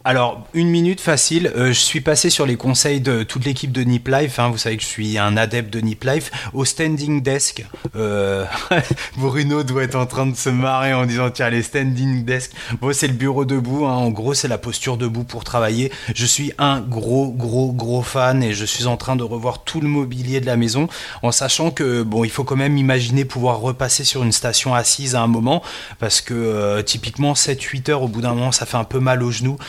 [0.10, 1.54] alors, une minute facile.
[1.56, 4.40] Euh, je suis passé sur les conseils de toute l'équipe de Nip Life.
[4.40, 4.50] Hein.
[4.50, 6.32] vous savez que je suis un adepte de Nip Life.
[6.56, 7.64] Au standing desk,
[7.96, 8.44] euh,
[9.18, 12.54] Bruno doit être en train de se marrer en disant tiens, les standing desk.
[12.82, 13.86] Bon, c'est le bureau debout.
[13.86, 13.94] Hein.
[13.94, 15.92] En gros, c'est la posture debout pour travailler.
[16.16, 19.80] Je suis un gros, gros, gros fan et je suis en train de revoir tout
[19.80, 20.88] le mobilier de la maison
[21.22, 25.14] en sachant que, bon, il faut quand même imaginer pouvoir repasser sur une station assise
[25.14, 25.62] à un moment
[26.00, 29.22] parce que euh, typiquement 7-8 heures au bout d'un moment, ça fait un peu mal
[29.22, 29.60] aux genoux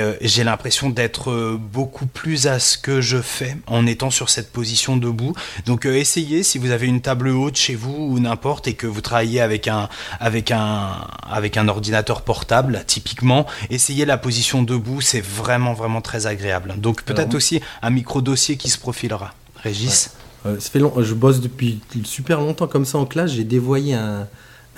[0.00, 4.28] euh, j'ai l'impression d'être euh, beaucoup plus à ce que je fais en étant sur
[4.30, 5.34] cette position debout.
[5.66, 8.86] Donc euh, essayez si vous avez une table haute chez vous ou n'importe et que
[8.86, 9.88] vous travaillez avec un
[10.20, 16.26] avec un avec un ordinateur portable typiquement, essayez la position debout, c'est vraiment vraiment très
[16.26, 16.74] agréable.
[16.78, 19.34] Donc peut-être aussi un micro dossier qui se profilera.
[19.62, 20.10] Régis.
[20.44, 23.32] ça fait long, je bosse depuis super longtemps comme ça en classe.
[23.32, 24.28] J'ai dévoyé un,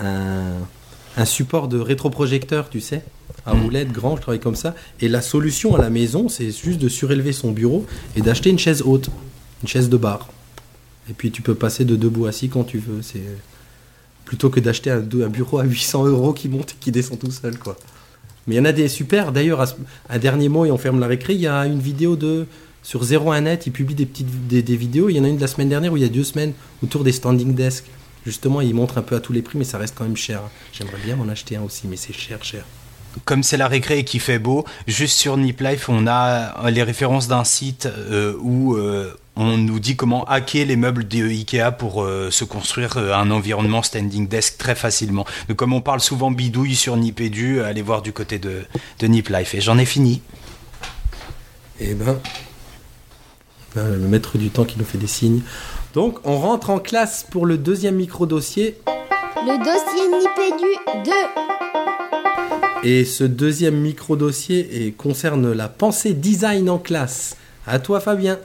[0.00, 0.52] un,
[1.16, 3.02] un support de rétroprojecteur, tu sais
[3.48, 3.62] à mm.
[3.62, 4.74] roulette, grand, je travaille comme ça.
[5.00, 8.58] Et la solution à la maison, c'est juste de surélever son bureau et d'acheter une
[8.58, 9.08] chaise haute,
[9.62, 10.28] une chaise de bar.
[11.10, 13.02] Et puis tu peux passer de debout assis quand tu veux.
[13.02, 13.22] C'est
[14.24, 17.58] plutôt que d'acheter un, bureau à 800 euros qui monte et qui descend tout seul,
[17.58, 17.76] quoi.
[18.46, 19.32] Mais il y en a des super.
[19.32, 19.64] D'ailleurs,
[20.08, 21.34] un dernier mot et on ferme la récré.
[21.34, 22.46] Il y a une vidéo de
[22.82, 23.62] sur 01net.
[23.66, 25.10] Il publie des petites des, vidéos.
[25.10, 26.52] Il y en a une de la semaine dernière ou il y a deux semaines
[26.82, 27.84] autour des standing desks.
[28.24, 30.42] Justement, il montre un peu à tous les prix, mais ça reste quand même cher.
[30.72, 32.64] J'aimerais bien m'en acheter un aussi, mais c'est cher, cher
[33.24, 36.82] comme c'est la récré et qui fait beau, juste sur Nip Life, on a les
[36.82, 41.72] références d'un site euh, où euh, on nous dit comment hacker les meubles de Ikea
[41.72, 45.24] pour euh, se construire un environnement standing desk très facilement.
[45.48, 48.64] Donc comme on parle souvent bidouille sur Nipedu, allez voir du côté de,
[48.98, 49.54] de Nip Life.
[49.54, 50.22] Et j'en ai fini.
[51.80, 52.18] Eh ben,
[53.74, 55.42] ben, le maître du temps qui nous fait des signes.
[55.94, 58.78] Donc on rentre en classe pour le deuxième micro-dossier.
[59.46, 61.12] Le dossier Nipedu 2.
[62.84, 67.36] Et ce deuxième micro-dossier concerne la pensée design en classe.
[67.66, 68.38] À toi Fabien.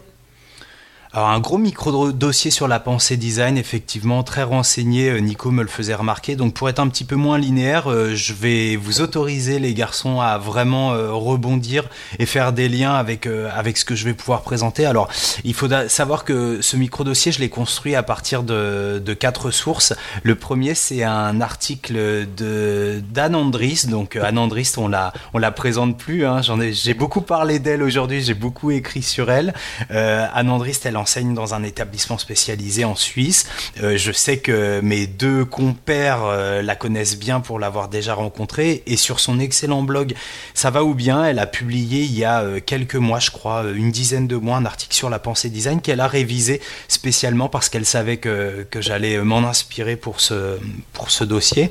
[1.16, 5.68] Alors un gros micro-dossier sur la pensée design, effectivement, très renseigné, euh, Nico me le
[5.70, 6.36] faisait remarquer.
[6.36, 10.22] Donc pour être un petit peu moins linéaire, euh, je vais vous autoriser les garçons
[10.22, 14.42] à vraiment euh, rebondir et faire des liens avec, avec ce que je vais pouvoir
[14.42, 14.88] présenter.
[14.88, 15.08] Alors
[15.44, 19.94] il faut savoir que ce micro-dossier, je l'ai construit à partir de, de quatre sources.
[20.24, 23.86] Le premier, c'est un article de d'Anne Andris.
[23.88, 26.26] Donc Anne Andris, on la, on la présente plus.
[26.26, 26.42] Hein.
[26.42, 29.54] J'en ai, j'ai beaucoup parlé d'elle aujourd'hui, j'ai beaucoup écrit sur elle.
[29.92, 33.46] Anne Andris, elle enseigne dans un établissement spécialisé en Suisse.
[33.82, 38.84] Euh, je sais que mes deux compères euh, la connaissent bien pour l'avoir déjà rencontrée
[38.88, 40.16] et sur son excellent blog
[40.54, 43.66] Ça va ou bien, elle a publié il y a euh, quelques mois, je crois,
[43.76, 47.68] une dizaine de mois, un article sur la pensée design qu'elle a révisé spécialement parce
[47.68, 50.58] qu'elle savait que, que j'allais m'en inspirer pour ce,
[50.94, 51.70] pour ce dossier.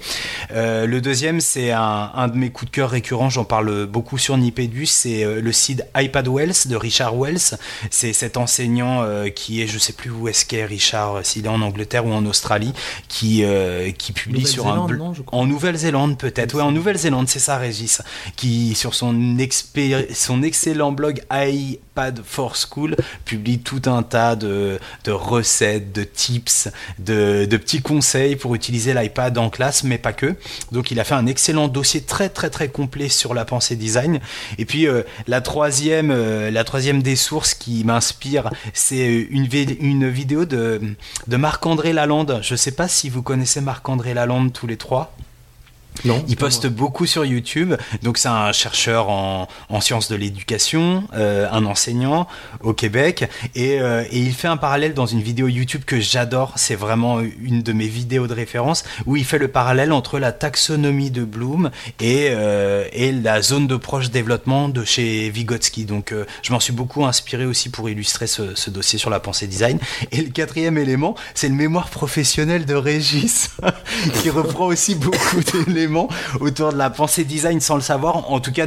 [0.50, 4.36] le deuxième, c'est un, un, de mes coups de cœur récurrents, j'en parle beaucoup sur
[4.36, 7.56] Nipédu, c'est le site iPad Wells de Richard Wells.
[7.90, 11.48] C'est cet enseignant qui est, je sais plus où est-ce qu'est Richard, euh, s'il est
[11.48, 12.72] en Angleterre ou en Australie,
[13.08, 14.86] qui, euh, qui publie sur un
[15.32, 18.02] en Nouvelle-Zélande peut-être, ouais en Nouvelle-Zélande c'est ça Régis,
[18.36, 19.12] qui sur son
[20.14, 26.68] son excellent blog iPad for School publie tout un tas de, de recettes, de tips,
[26.98, 30.34] de, de petits conseils pour utiliser l'iPad en classe, mais pas que.
[30.70, 34.20] Donc il a fait un excellent dossier très très très complet sur la pensée design.
[34.58, 34.86] Et puis
[35.26, 40.80] la troisième, la troisième des sources qui m'inspire, c'est une, vidéo de,
[41.26, 42.40] de Marc-André Lalande.
[42.42, 45.14] Je ne sais pas si vous connaissez Marc-André Lalande tous les trois.
[46.04, 47.74] Non, il poste beaucoup sur YouTube.
[48.02, 52.26] Donc c'est un chercheur en, en sciences de l'éducation, euh, un enseignant
[52.60, 56.54] au Québec, et, euh, et, il fait un parallèle dans une vidéo YouTube que j'adore.
[56.56, 60.32] C'est vraiment une de mes vidéos de référence où il fait le parallèle entre la
[60.32, 65.84] taxonomie de Bloom et, euh, et la zone de proche développement de chez Vygotsky.
[65.84, 69.46] Donc je m'en suis beaucoup inspiré aussi pour illustrer ce, ce, dossier sur la pensée
[69.46, 69.78] design.
[70.10, 73.50] Et le quatrième élément, c'est le mémoire professionnel de Régis
[74.22, 75.81] qui reprend aussi beaucoup d'éléments
[76.40, 78.30] autour de la pensée design sans le savoir.
[78.30, 78.66] En tout cas,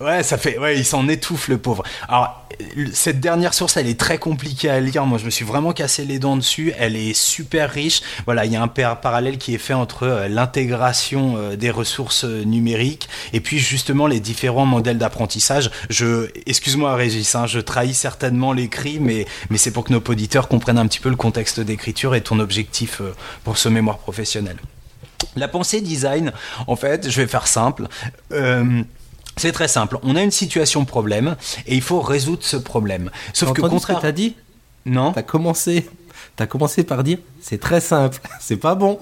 [0.00, 0.58] Ouais, ça fait.
[0.58, 1.82] Ouais, il s'en étouffe le pauvre.
[2.08, 2.46] Alors,
[2.92, 5.06] cette dernière source, elle est très compliquée à lire.
[5.06, 6.72] Moi, je me suis vraiment cassé les dents dessus.
[6.78, 8.02] Elle est super riche.
[8.24, 12.24] Voilà, il y a un parallèle qui est fait entre euh, l'intégration euh, des ressources
[12.24, 15.70] euh, numériques et puis justement les différents modèles d'apprentissage.
[15.90, 20.48] Je, excuse-moi, Régis, hein, je trahis certainement l'écrit, mais mais c'est pour que nos auditeurs
[20.48, 23.00] comprennent un petit peu le contexte d'écriture et ton objectif
[23.42, 24.56] pour ce mémoire professionnel.
[25.36, 26.32] La pensée design,
[26.66, 27.88] en fait, je vais faire simple.
[29.36, 29.98] C'est très simple.
[30.02, 33.10] On a une situation problème et il faut résoudre ce problème.
[33.32, 33.98] Sauf que contraire.
[34.00, 34.36] t'as dit
[34.86, 35.12] Non.
[35.12, 35.88] T'as commencé.
[36.36, 38.20] T'as commencé par dire c'est très simple.
[38.40, 38.98] C'est pas bon.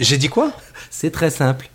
[0.00, 0.52] J'ai dit quoi?
[0.90, 1.68] C'est très simple.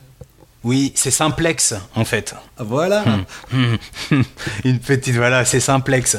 [0.63, 2.35] Oui, c'est simplex en fait.
[2.59, 3.03] Voilà.
[3.05, 3.77] Hum,
[4.11, 4.23] hum.
[4.63, 6.17] Une petite voilà, c'est simplex.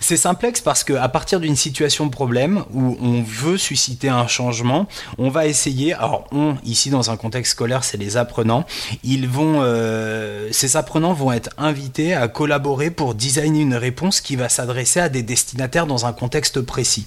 [0.00, 4.26] C'est simplex parce que à partir d'une situation de problème où on veut susciter un
[4.26, 4.86] changement,
[5.18, 5.94] on va essayer.
[5.94, 8.64] Alors on ici dans un contexte scolaire, c'est les apprenants.
[9.02, 14.36] Ils vont, euh, ces apprenants vont être invités à collaborer pour designer une réponse qui
[14.36, 17.06] va s'adresser à des destinataires dans un contexte précis.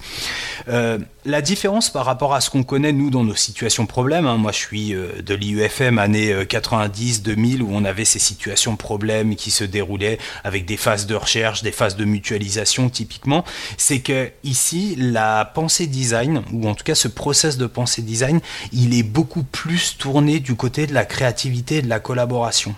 [0.68, 4.36] Euh, la différence par rapport à ce qu'on connaît nous dans nos situations problèmes, hein,
[4.36, 9.50] moi je suis euh, de l'IUFM année 90-2000 où on avait ces situations problèmes qui
[9.50, 13.44] se déroulaient avec des phases de recherche, des phases de mutualisation typiquement,
[13.76, 18.40] c'est que ici la pensée design ou en tout cas ce process de pensée design,
[18.72, 22.74] il est beaucoup plus tourné du côté de la créativité et de la collaboration.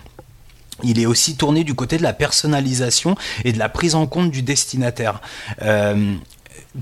[0.83, 4.31] Il est aussi tourné du côté de la personnalisation et de la prise en compte
[4.31, 5.21] du destinataire.
[5.61, 6.15] Euh,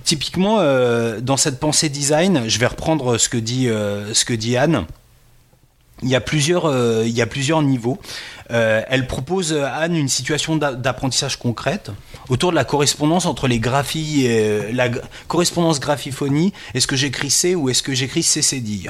[0.04, 4.34] typiquement, euh, dans cette pensée design, je vais reprendre ce que dit, euh, ce que
[4.34, 4.86] dit Anne.
[6.04, 6.72] Il y, a plusieurs,
[7.04, 7.98] il y a plusieurs niveaux.
[8.52, 11.92] Euh, elle propose, euh, Anne, une situation d'apprentissage concrète
[12.30, 14.28] autour de la correspondance entre les graphies,
[14.72, 14.90] la
[15.28, 18.90] correspondance graphiphonie, est-ce que j'écris C ou est-ce que j'écris CCD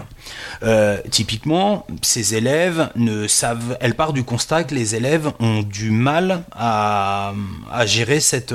[0.62, 5.90] euh, Typiquement, ces élèves ne savent, elle part du constat que les élèves ont du
[5.90, 7.34] mal à,
[7.86, 8.54] gérer cette,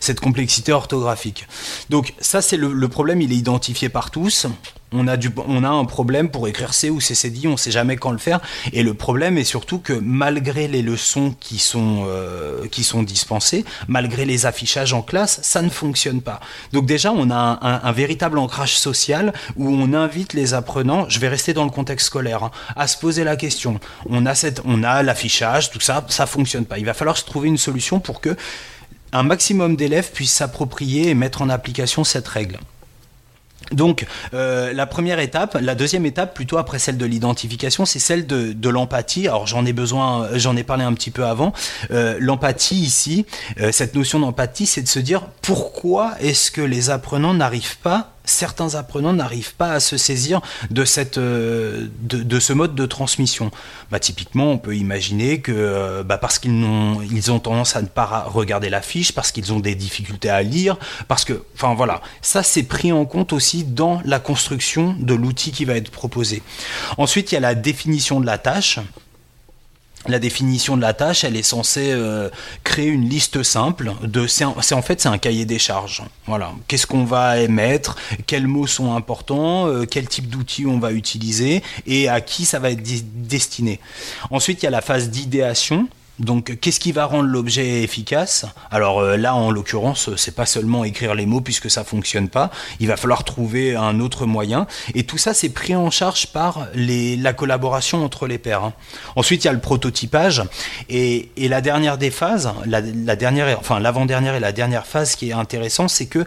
[0.00, 1.46] cette complexité orthographique.
[1.88, 4.48] Donc ça, c'est le problème, il est identifié par tous
[4.96, 8.18] on a, un problème pour écrire C ou CCD, on ne sait jamais quand le
[8.18, 8.40] faire.
[8.72, 13.64] Et le problème est surtout que malgré les leçons qui sont, euh, qui sont dispensées,
[13.88, 16.40] malgré les affichages en classe, ça ne fonctionne pas.
[16.72, 21.28] Donc déjà, on a un, véritable ancrage social où on invite les apprenants, je vais
[21.28, 23.80] rester dans le contexte scolaire, hein, à se poser la question.
[24.08, 26.78] On a, a l'affichage, tout ça, ça fonctionne pas.
[26.78, 28.36] Il va falloir se trouver une solution pour que
[29.12, 32.58] un maximum d'élèves puissent s'approprier et mettre en application cette règle.
[33.72, 38.26] Donc euh, la première étape, la deuxième étape plutôt après celle de l'identification, c'est celle
[38.26, 39.28] de, l'empathie.
[39.28, 41.52] Alors j'en ai besoin, j'en ai parlé un petit peu avant.
[41.90, 43.26] Euh, l'empathie ici,
[43.60, 48.15] euh, cette notion d'empathie, c'est de se dire pourquoi est-ce que les apprenants n'arrivent pas
[48.26, 50.40] certains apprenants n'arrivent pas à se saisir
[51.16, 53.50] euh, de, ce mode de transmission.
[53.90, 57.82] Bah, typiquement, on peut imaginer que euh, bah, parce qu'ils ont, ils ont tendance à
[57.82, 60.76] ne pas regarder la fiche, parce qu'ils ont des difficultés à lire,
[61.08, 65.52] parce que, enfin voilà, ça c'est pris en compte aussi dans la construction de l'outil
[65.52, 66.42] qui va être proposé.
[66.98, 68.80] Ensuite, il y a la définition de la tâche
[70.08, 72.28] la définition de la tâche, elle est censée euh,
[72.64, 74.26] créer une liste simple de.
[74.26, 76.02] C'est en fait c'est un cahier des charges.
[76.26, 76.52] Voilà.
[76.68, 81.62] Qu'est-ce qu'on va émettre Quels mots sont importants euh, Quel type d'outils on va utiliser
[81.86, 83.80] Et à qui ça va être destiné
[84.30, 85.88] Ensuite, il y a la phase d'idéation.
[86.18, 88.46] Donc, qu'est-ce qui va rendre l'objet efficace?
[88.70, 92.50] Alors euh, là, en l'occurrence, c'est pas seulement écrire les mots puisque ça fonctionne pas.
[92.80, 94.66] Il va falloir trouver un autre moyen.
[94.94, 98.64] Et tout ça, c'est pris en charge par la collaboration entre les pairs.
[98.64, 98.72] Hein.
[99.14, 100.42] Ensuite, il y a le prototypage
[100.88, 105.30] et, la dernière des phases, la, la dernière, enfin l'avant-dernière et la dernière phase qui
[105.30, 106.26] est intéressante, c'est que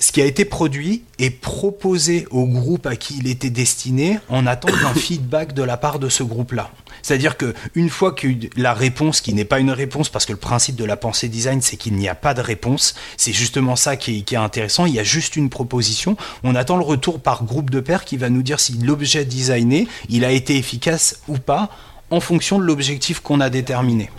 [0.00, 4.46] ce qui a été produit est proposé au groupe à qui il était destiné en
[4.46, 6.70] attendant un feedback de la part de ce groupe-là.
[7.02, 10.38] C'est-à-dire que une fois que la réponse, qui n'est pas une réponse, parce que le
[10.38, 13.96] principe de la pensée design, c'est qu'il n'y a pas de réponse, c'est justement ça
[13.96, 17.70] qui est, intéressant, il y a juste une proposition, on attend le retour par groupe
[17.70, 21.70] de pairs qui va nous dire si l'objet designé, il a été efficace ou pas,
[22.10, 24.10] en fonction de l'objectif qu'on a déterminé.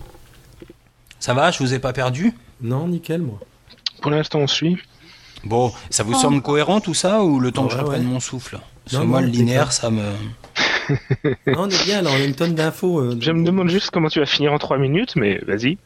[1.19, 2.33] Ça va, je vous ai pas perdu?
[2.61, 3.39] Non, nickel, moi.
[4.01, 4.77] Pour l'instant, on suit.
[5.43, 8.59] Bon, ça vous semble cohérent tout ça ou le temps que je reprenne mon souffle?
[8.89, 10.01] Parce moi, le linéaire, ça me.
[11.47, 12.99] non, on est bien là, on a une tonne d'infos.
[12.99, 15.77] Euh, je me demande juste comment tu vas finir en 3 minutes, mais vas-y.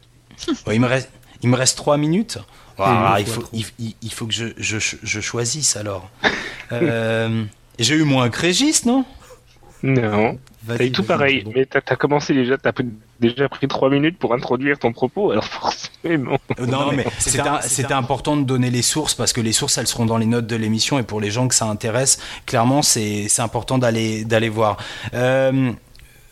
[0.72, 1.10] il, me reste,
[1.42, 2.38] il me reste 3 minutes.
[2.78, 6.08] il, faut, il, faut que je, je, je choisisse alors.
[6.72, 7.44] euh,
[7.78, 9.04] J'ai eu moins que Régis, non?
[9.82, 10.38] Non.
[10.78, 12.72] C'est tout pareil, mais t'as as commencé déjà, t'as
[13.20, 16.38] déjà pris trois minutes pour introduire ton propos, alors forcément.
[16.58, 20.06] Euh, non, mais c'était important de donner les sources parce que les sources elles seront
[20.06, 23.78] dans les notes de l'émission et pour les gens que ça intéresse, clairement c'est important
[23.78, 24.78] d'aller d'aller voir.
[25.12, 25.72] Euh,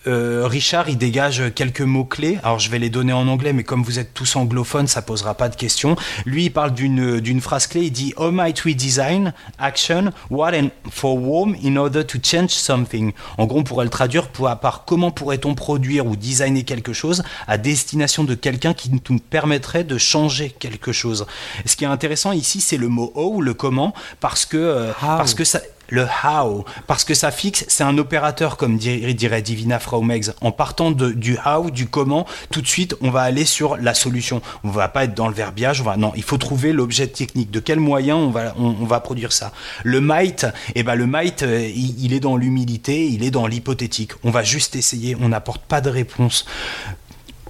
[0.06, 2.38] euh, Richard, il dégage quelques mots-clés.
[2.42, 5.34] Alors, je vais les donner en anglais, mais comme vous êtes tous anglophones, ça posera
[5.34, 5.96] pas de questions.
[6.26, 7.82] Lui, il parle d'une, d'une phrase clé.
[7.82, 12.50] Il dit, Oh might we design, action, what and for whom in order to change
[12.50, 13.12] something?
[13.38, 17.58] En gros, on pourrait le traduire par comment pourrait-on produire ou designer quelque chose à
[17.58, 21.26] destination de quelqu'un qui nous permettrait de changer quelque chose.
[21.66, 25.34] Ce qui est intéressant ici, c'est le mot how, le comment, parce que, euh, parce
[25.34, 30.32] que ça, le how, parce que ça fixe, c'est un opérateur, comme dirait Divina Fraumex.
[30.40, 33.94] En partant de, du how, du comment, tout de suite, on va aller sur la
[33.94, 34.42] solution.
[34.64, 37.50] On va pas être dans le verbiage, on va, non, il faut trouver l'objet technique.
[37.50, 39.52] De quel moyen on va, on, va produire ça?
[39.84, 44.12] Le might, eh ben, le might, euh, il est dans l'humilité, il est dans l'hypothétique.
[44.24, 46.46] On va juste essayer, on n'apporte pas de réponse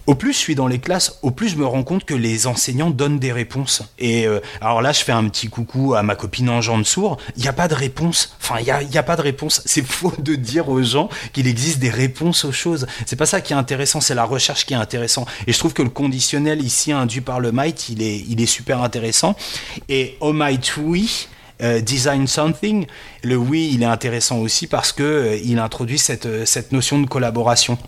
[0.06, 2.46] au plus je suis dans les classes, au plus je me rends compte que les
[2.46, 3.82] enseignants donnent des réponses.
[3.98, 7.18] Et euh, alors là, je fais un petit coucou à ma copine en de sourd.
[7.36, 8.34] Il n'y a pas de réponse.
[8.40, 9.62] Enfin, il n'y a, pas de réponse.
[9.66, 12.86] C'est faux de dire aux gens qu'il existe des réponses aux choses.
[13.06, 15.26] C'est pas ça qui est intéressant, c'est la recherche qui est intéressant.
[15.46, 19.36] Et je trouve que le conditionnel ici induit par le might, il est, super intéressant.
[19.88, 21.28] Et oh might oui.
[21.62, 22.86] Euh, design something,
[23.22, 27.06] le oui, il est intéressant aussi parce que euh, il introduit cette, cette notion de
[27.06, 27.78] collaboration.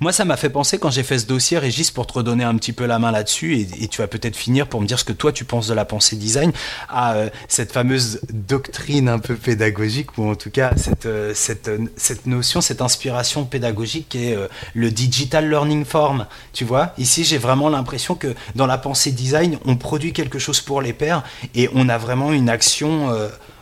[0.00, 2.56] Moi, ça m'a fait penser quand j'ai fait ce dossier, Régis, pour te redonner un
[2.56, 5.12] petit peu la main là-dessus, et, tu vas peut-être finir pour me dire ce que
[5.12, 6.52] toi tu penses de la pensée design,
[6.88, 11.68] à euh, cette fameuse doctrine un peu pédagogique, ou en tout cas cette, euh, cette,
[11.68, 14.38] euh, cette notion, cette inspiration pédagogique qui est
[14.74, 16.26] le digital learning form.
[16.52, 20.60] Tu vois, ici j'ai vraiment l'impression que dans la pensée design, on produit quelque chose
[20.60, 21.22] pour les pairs
[21.54, 23.10] et on a vraiment une action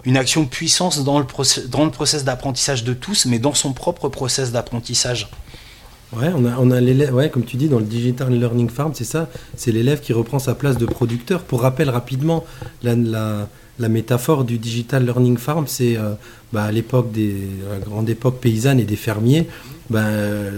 [0.05, 1.27] une action puissance dans le,
[1.69, 5.29] dans le process d'apprentissage de tous, mais dans son propre process d'apprentissage.
[6.15, 10.01] Ouais, on a, comme tu dis, dans le Digital Learning Farm, c'est ça, c'est l'élève
[10.01, 11.43] qui reprend sa place de producteur.
[11.43, 12.45] Pour rappel rapidement,
[12.83, 13.49] la,
[13.89, 16.13] métaphore du Digital Learning Farm, c'est euh,
[16.53, 17.35] bah, à l'époque des
[17.71, 19.49] la grande époque paysanne et des fermiers,
[19.89, 20.53] ben,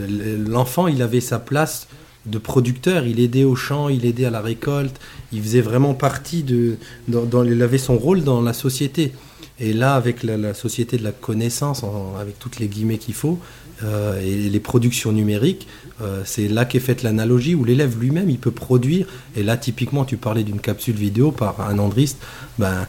[0.48, 1.86] l'enfant, il avait sa place
[2.26, 4.96] de producteur, il aidait au champ, il aidait à la récolte,
[5.32, 6.76] il faisait vraiment partie de,
[7.09, 9.12] il avait son rôle dans la société.
[9.61, 11.84] Et là, avec la, société de la connaissance,
[12.20, 13.38] avec toutes les guillemets qu'il faut,
[13.82, 15.66] euh, et les productions numériques,
[16.00, 19.06] euh, c'est là qu'est faite l'analogie où l'élève lui-même il peut produire.
[19.36, 22.18] Et là, typiquement, tu parlais d'une capsule vidéo par un andriste.
[22.58, 22.86] Ben,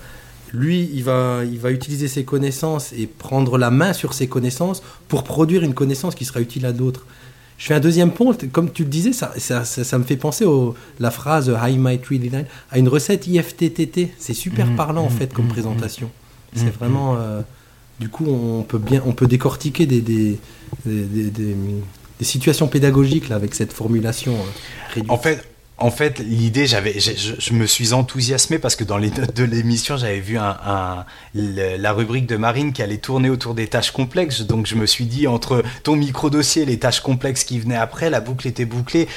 [0.53, 4.81] lui, il va, il va utiliser ses connaissances et prendre la main sur ses connaissances
[5.07, 7.05] pour produire une connaissance qui sera utile à d'autres.
[7.57, 10.71] Je fais un deuxième point, comme tu le disais, ça, ça, me fait penser à
[10.99, 14.11] la phrase I might read à une recette IFTTT.
[14.17, 16.11] C'est super mmh, parlant en mmh, fait comme mmh, présentation.
[16.53, 17.15] C'est vraiment.
[17.17, 17.41] Euh,
[17.99, 20.37] du coup, on peut bien, on peut décortiquer des, des,
[22.21, 24.33] situations pédagogiques là, avec cette formulation.
[25.09, 25.43] En fait,
[25.77, 29.97] en fait, l'idée, j'avais, je, me suis enthousiasmé parce que dans les notes de l'émission,
[29.97, 30.37] j'avais vu
[31.33, 34.41] la rubrique de Marine qui allait tourner autour des tâches complexes.
[34.41, 38.09] Donc, je me suis dit, entre ton micro-dossier et les tâches complexes qui venaient après,
[38.09, 39.09] la boucle était bouclée.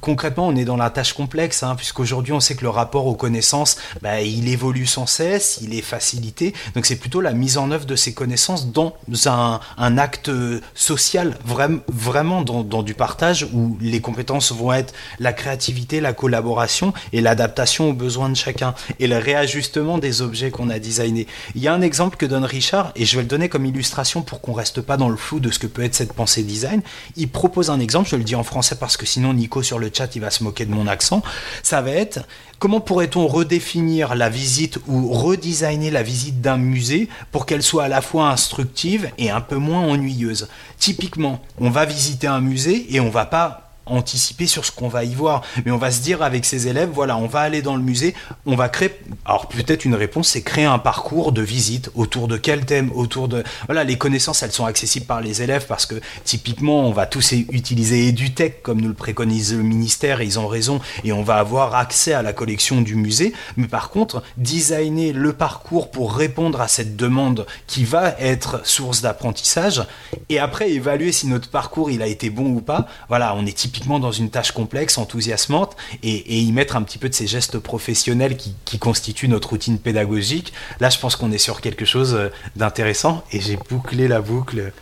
[0.00, 3.14] concrètement, on est dans la tâche complexe, hein, puisqu'aujourd'hui, on sait que le rapport aux
[3.14, 6.54] connaissances, bah, il évolue sans cesse, il est facilité.
[6.74, 9.60] Donc, c'est plutôt la mise en œuvre de ces connaissances dans un,
[9.96, 10.30] acte
[10.74, 16.92] social, vraiment, vraiment dans du partage où les compétences vont être la créativité la collaboration
[17.12, 21.26] et l'adaptation aux besoins de chacun et le réajustement des objets qu'on a designés.
[21.54, 24.22] Il y a un exemple que donne Richard et je vais le donner comme illustration
[24.22, 26.82] pour qu'on reste pas dans le flou de ce que peut être cette pensée design.
[27.16, 29.90] Il propose un exemple, je le dis en français parce que sinon Nico sur le
[29.92, 31.22] chat il va se moquer de mon accent.
[31.62, 32.20] Ça va être
[32.58, 37.88] comment pourrait-on redéfinir la visite ou redesigner la visite d'un musée pour qu'elle soit à
[37.88, 40.48] la fois instructive et un peu moins ennuyeuse?
[40.78, 45.04] Typiquement, on va visiter un musée et on va pas anticiper sur ce qu'on va
[45.04, 45.42] y voir.
[45.64, 48.14] Mais on va se dire avec ses élèves, voilà, on va aller dans le musée,
[48.46, 48.90] on va créer.
[49.24, 53.28] Alors peut-être une réponse, c'est créer un parcours de visite autour de quel thème, autour
[53.28, 53.44] de.
[53.66, 57.32] Voilà, les connaissances, elles sont accessibles par les élèves parce que typiquement, on va tous
[57.32, 61.36] utiliser EduTech comme nous le préconise le ministère et ils ont raison et on va
[61.36, 63.32] avoir accès à la collection du musée.
[63.56, 69.02] Mais par contre, designer le parcours pour répondre à cette demande qui va être source
[69.02, 69.82] d'apprentissage
[70.28, 72.86] et après évaluer si notre parcours il a été bon ou pas.
[73.08, 76.98] Voilà, on est typiquement typiquement dans une tâche complexe, enthousiasmante, et, y mettre un petit
[76.98, 80.52] peu de ces gestes professionnels qui, constituent notre routine pédagogique.
[80.80, 84.72] Là, je pense qu'on est sur quelque chose euh, d'intéressant, et j'ai bouclé la boucle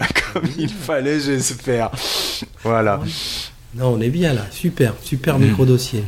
[0.32, 1.90] comme il fallait, j'espère.
[2.62, 3.00] Voilà.
[3.74, 5.42] Non, on est bien là, super, super mm.
[5.42, 6.04] micro-dossier.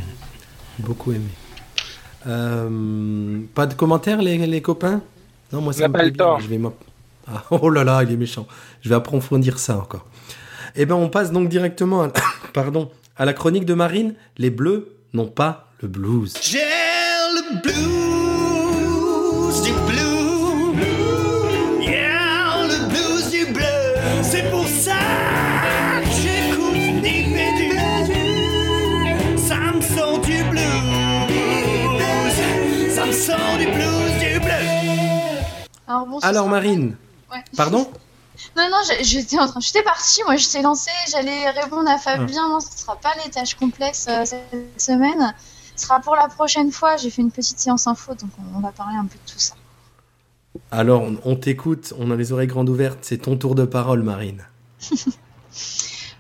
[0.78, 1.30] Beaucoup aimé.
[2.26, 5.00] Euh, pas de commentaires, les, copains?
[5.52, 6.38] Non, moi, ça me pas le temps.
[6.40, 6.60] Je vais
[7.28, 8.46] ah, oh là là, il est méchant.
[8.82, 10.06] Je vais approfondir ça encore.
[10.78, 12.02] Eh ben, on passe donc directement
[13.16, 14.14] à, la chronique de Marine.
[14.36, 16.34] Les Bleus n'ont pas le blues.
[16.42, 20.74] J'ai le blues du blue.
[20.74, 20.84] blue.
[22.68, 23.94] Le blues du bleu.
[24.22, 24.98] C'est pour ça
[26.02, 27.24] que j'écoute du
[29.38, 30.60] Ça me sort du blues.
[32.94, 34.52] Ça me sort du blues du bleu.
[36.22, 36.96] Alors, Marine.
[37.56, 37.90] Pardon?
[38.56, 42.60] Non, non, j'étais en train, j'étais partie, moi j'étais lancée, j'allais répondre à Fabien, non,
[42.60, 45.34] ce sera pas les tâches complexes euh, cette semaine,
[45.74, 48.60] ce sera pour la prochaine fois, j'ai fait une petite séance info, donc on, on
[48.60, 49.54] va parler un peu de tout ça.
[50.70, 54.02] Alors on, on t'écoute, on a les oreilles grandes ouvertes, c'est ton tour de parole
[54.02, 54.46] Marine.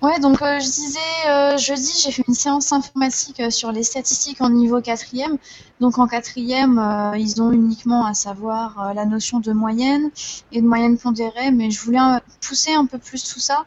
[0.02, 3.82] Ouais, donc euh, je disais, euh, jeudi, j'ai fait une séance informatique euh, sur les
[3.82, 5.38] statistiques en niveau quatrième.
[5.80, 10.10] Donc en quatrième, euh, ils ont uniquement à savoir euh, la notion de moyenne
[10.52, 13.64] et de moyenne pondérée, mais je voulais euh, pousser un peu plus tout ça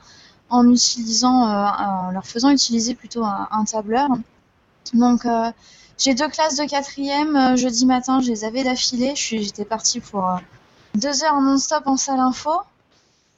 [0.51, 4.09] en utilisant, en leur faisant utiliser plutôt un, un tableur.
[4.95, 5.23] Donc
[5.99, 9.13] j'ai deux classes de quatrième, jeudi matin, je les avais d'affilée.
[9.15, 10.27] J'étais partie pour
[10.95, 12.49] deux heures non-stop en salle info.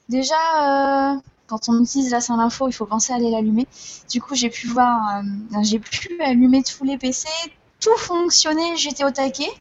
[0.08, 1.20] Déjà,
[1.52, 3.68] quand on utilise la salle info, il faut penser à aller l'allumer.
[4.10, 7.28] Du coup, j'ai pu voir, euh, j'ai pu allumer tous les PC,
[7.82, 9.52] tout fonctionnait, j'étais au taquet.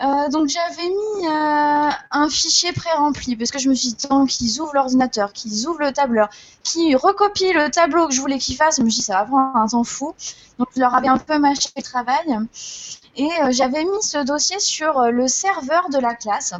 [0.00, 4.26] Euh, donc j'avais mis euh, un fichier pré-rempli parce que je me suis dit tant
[4.26, 6.28] qu'ils ouvrent l'ordinateur, qu'ils ouvrent le tableur,
[6.62, 9.24] qu'ils recopient le tableau que je voulais qu'ils fassent, je me suis dit ça va
[9.24, 10.14] prendre un temps fou.
[10.58, 12.38] Donc je leur avais un peu mâché le travail
[13.16, 16.54] et j'avais mis ce dossier sur le serveur de la classe.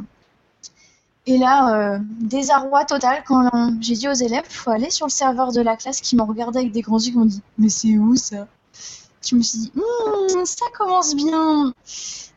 [1.27, 3.49] Et là, euh, désarroi total quand
[3.81, 6.59] j'ai dit aux élèves, faut aller sur le serveur de la classe qui m'ont regardé
[6.59, 8.47] avec des grands yeux qui m'ont dit, mais c'est où ça?
[9.27, 11.73] Je me suis dit, Hmm, ça commence bien.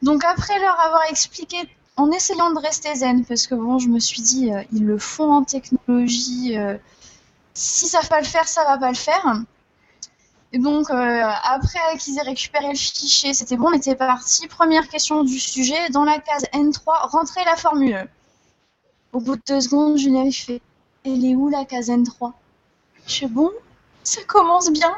[0.03, 1.57] Donc après leur avoir expliqué,
[1.97, 4.99] en essayant de rester zen, parce que bon, je me suis dit, euh, ils le
[4.99, 6.57] font en technologie,
[7.55, 9.43] si ça va pas le faire, ça va pas le faire.
[10.53, 14.49] Et donc euh, après qu'ils aient récupéré le fichier, c'était bon, on était parti.
[14.49, 18.09] Première question du sujet, dans la case N3, rentrer la formule.
[19.13, 20.61] Au bout de deux secondes, lui avais fait
[21.05, 22.33] Elle est où la case N3
[23.07, 23.51] Je fais bon,
[24.03, 24.95] ça commence bien.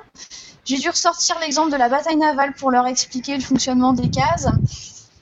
[0.65, 4.47] J'ai dû ressortir l'exemple de la bataille navale pour leur expliquer le fonctionnement des cases.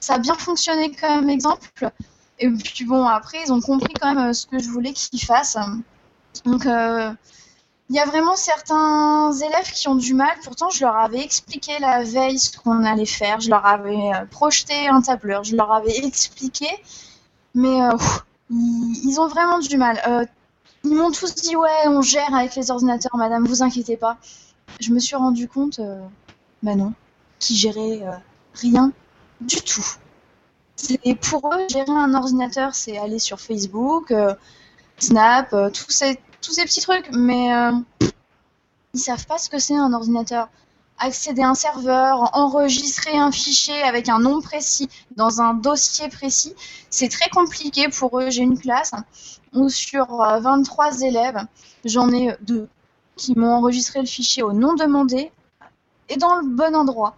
[0.01, 1.91] Ça a bien fonctionné comme exemple.
[2.39, 5.23] Et puis bon, après, ils ont compris quand même euh, ce que je voulais qu'ils
[5.23, 5.59] fassent.
[6.45, 7.13] Donc, euh,
[7.91, 10.37] il y a vraiment certains élèves qui ont du mal.
[10.45, 13.41] Pourtant, je leur avais expliqué la veille ce qu'on allait faire.
[13.41, 15.43] Je leur avais euh, projeté un tableur.
[15.43, 16.69] Je leur avais expliqué.
[17.55, 17.91] Mais euh,
[18.51, 20.01] ils, ont vraiment du mal.
[20.07, 20.25] Euh,
[20.85, 24.17] ils m'ont tous dit ouais, on gère avec les ordinateurs, madame, vous inquiétez pas.
[24.81, 26.01] Je me suis rendu compte, euh,
[26.63, 26.93] bah non,
[27.39, 28.13] qu'ils géraient euh,
[28.55, 28.93] rien
[29.41, 29.85] du tout.
[30.77, 34.35] C'est pour eux gérer un ordinateur, c'est aller sur Facebook, euh,
[34.99, 37.51] Snap, tous ces tous ces petits trucs, mais
[38.95, 40.49] ils savent pas ce que c'est un ordinateur.
[41.01, 46.55] Accéder à un serveur, enregistrer un fichier avec un nom précis dans un dossier précis,
[46.91, 48.29] c'est très compliqué pour eux.
[48.31, 48.93] J'ai une classe
[49.55, 51.39] où sur euh, 23 élèves,
[51.87, 52.69] j'en ai deux
[53.17, 55.33] qui m'ont enregistré le fichier au nom demandé
[56.11, 57.17] et dans le bon endroit.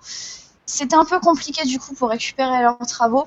[0.66, 3.26] C'était un peu compliqué du coup pour récupérer leurs travaux,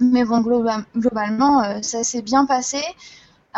[0.00, 2.82] mais bon, globa- globalement, euh, ça s'est bien passé.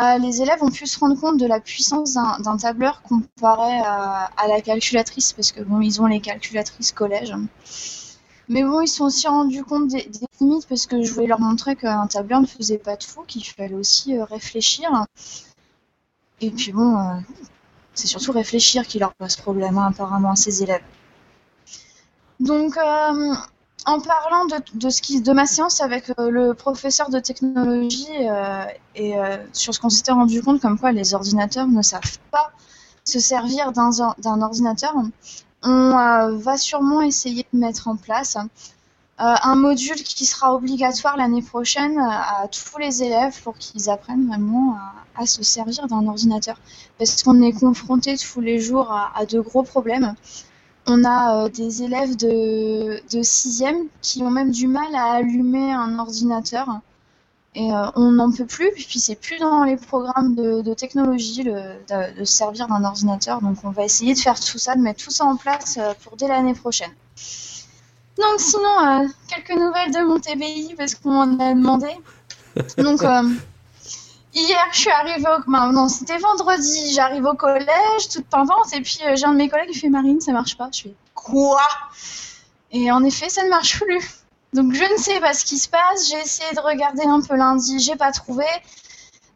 [0.01, 4.31] Euh, les élèves ont pu se rendre compte de la puissance d'un tableur comparé à,
[4.37, 7.35] à la calculatrice, parce que bon, ils ont les calculatrices collège.
[8.49, 10.09] Mais bon, ils se sont aussi rendus compte des,
[10.41, 13.45] limites, parce que je voulais leur montrer qu'un tableur ne faisait pas de fou, qu'il
[13.45, 15.05] fallait aussi euh, réfléchir.
[16.41, 17.19] Et puis bon, euh,
[17.93, 20.83] c'est surtout réfléchir qui leur pose problème, hein, apparemment, à ces élèves.
[22.39, 23.33] Donc, euh,
[23.85, 28.63] en parlant de, de, ma séance avec euh, le professeur de technologie euh,
[28.95, 32.51] et euh, sur ce qu'on s'était rendu compte, comme quoi les ordinateurs ne savent pas
[33.03, 34.93] se servir d'un ordinateur,
[35.63, 38.37] on va sûrement essayer de mettre en place
[39.17, 44.77] un module qui sera obligatoire l'année prochaine à tous les élèves pour qu'ils apprennent vraiment
[45.17, 46.57] à, se servir d'un ordinateur.
[46.97, 50.15] Parce qu'on est confronté tous les jours à de gros problèmes.
[50.85, 55.71] On a euh, des élèves de, de 6e qui ont même du mal à allumer
[55.71, 56.67] un ordinateur.
[57.55, 61.43] Et euh, on n'en peut plus, puis c'est plus dans les programmes de, de technologie
[61.43, 61.53] le,
[61.87, 63.41] de, de se servir d'un ordinateur.
[63.41, 65.93] Donc on va essayer de faire tout ça, de mettre tout ça en place euh,
[66.03, 66.91] pour dès l'année prochaine.
[68.17, 71.89] Donc sinon, euh, quelques nouvelles de mon TBI parce qu'on m'en a demandé.
[72.77, 73.23] Donc euh,
[74.33, 75.51] hier, je suis arrivée au...
[75.51, 79.37] Ben, non, c'était vendredi, j'arrive au collège, toute pimpante, et puis euh, j'ai un de
[79.37, 80.69] mes collègues qui fait Marine, ça marche pas.
[80.71, 81.61] Je fais quoi?
[82.71, 84.01] Et en effet, ça ne marche plus.
[84.53, 86.09] Donc je ne sais pas ce qui se passe.
[86.09, 88.45] J'ai essayé de regarder un peu lundi, j'ai pas trouvé.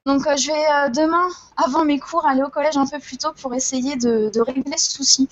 [0.06, 1.28] Donc euh, je vais euh, demain,
[1.58, 4.78] avant mes cours, aller au collège un peu plus tôt pour essayer de, de régler
[4.78, 5.28] ce souci.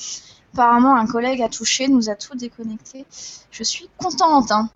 [0.53, 3.05] Apparemment, un collègue a touché, nous a tout déconnecté.
[3.51, 4.51] Je suis contente.
[4.51, 4.69] Hein.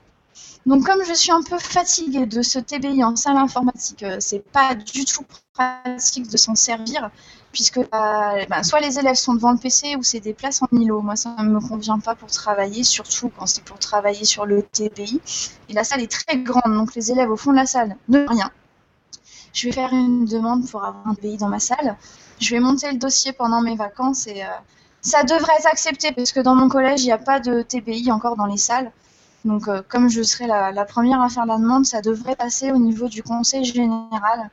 [0.65, 4.39] Donc comme je suis un peu fatiguée de ce TBI en salle informatique, euh, c'est
[4.39, 7.09] pas du tout pratique de s'en servir.
[7.51, 10.67] puisque euh, bah, soit les élèves sont devant le PC ou c'est des places en
[10.71, 11.01] îlot.
[11.01, 14.61] Moi, ça ne me convient pas pour travailler, surtout quand c'est pour travailler sur le
[14.61, 15.21] TPI.
[15.69, 18.27] Et la salle est très grande, donc les élèves au fond de la salle ne
[18.27, 18.51] rien.
[19.53, 21.97] Je vais faire une demande pour avoir un TPI dans ma salle.
[22.39, 24.47] Je vais monter le dossier pendant mes vacances et euh,
[25.01, 28.11] ça devrait être accepté parce que dans mon collège, il n'y a pas de TPI
[28.11, 28.91] encore dans les salles.
[29.45, 32.77] Donc, euh, comme je serai la, première à faire la demande, ça devrait passer au
[32.77, 34.49] niveau du conseil général.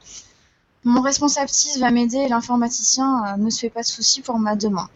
[0.85, 4.55] Mon responsable TIS va m'aider l'informaticien euh, ne se fait pas de soucis pour ma
[4.55, 4.89] demande.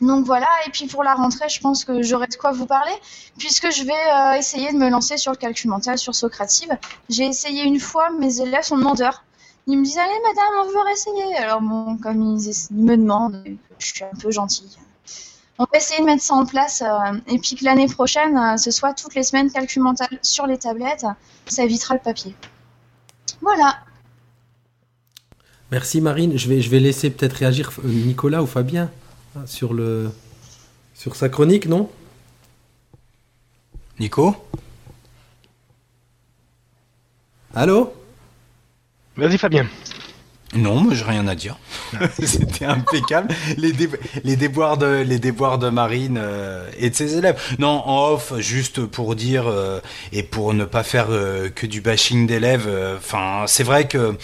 [0.00, 2.94] Donc voilà, et puis pour la rentrée, je pense que j'aurai de quoi vous parler,
[3.36, 6.70] puisque je vais euh, essayer de me lancer sur le calcul mental sur Socrative.
[7.10, 9.24] J'ai essayé une fois, mes élèves sont demandeurs.
[9.66, 11.36] Ils me disent Allez, madame, on veut réessayer.
[11.36, 13.44] Alors, bon, comme ils, ils me demandent,
[13.78, 14.78] je suis un peu gentille.
[15.62, 18.56] On va essayer de mettre ça en place euh, et puis que l'année prochaine, euh,
[18.56, 21.04] ce soit toutes les semaines calcul mental sur les tablettes.
[21.48, 22.34] Ça évitera le papier.
[23.42, 23.78] Voilà.
[25.70, 26.38] Merci Marine.
[26.38, 28.90] Je vais, je vais laisser peut-être réagir euh, Nicolas ou Fabien
[29.36, 30.10] hein, sur, le,
[30.94, 31.90] sur sa chronique, non?
[33.98, 34.34] Nico?
[37.54, 37.92] Allô?
[39.14, 39.66] Vas-y Fabien.
[40.54, 41.56] Non, moi j'ai rien à dire.
[42.18, 43.32] C'était impeccable.
[43.56, 43.72] Les,
[44.24, 47.40] les, déboires de, les de Marine euh, et de ses élèves.
[47.60, 49.80] Non, en off, juste pour dire euh,
[50.12, 52.68] et pour ne pas faire euh, que du bashing d'élèves.
[52.96, 54.16] Enfin, c'est vrai que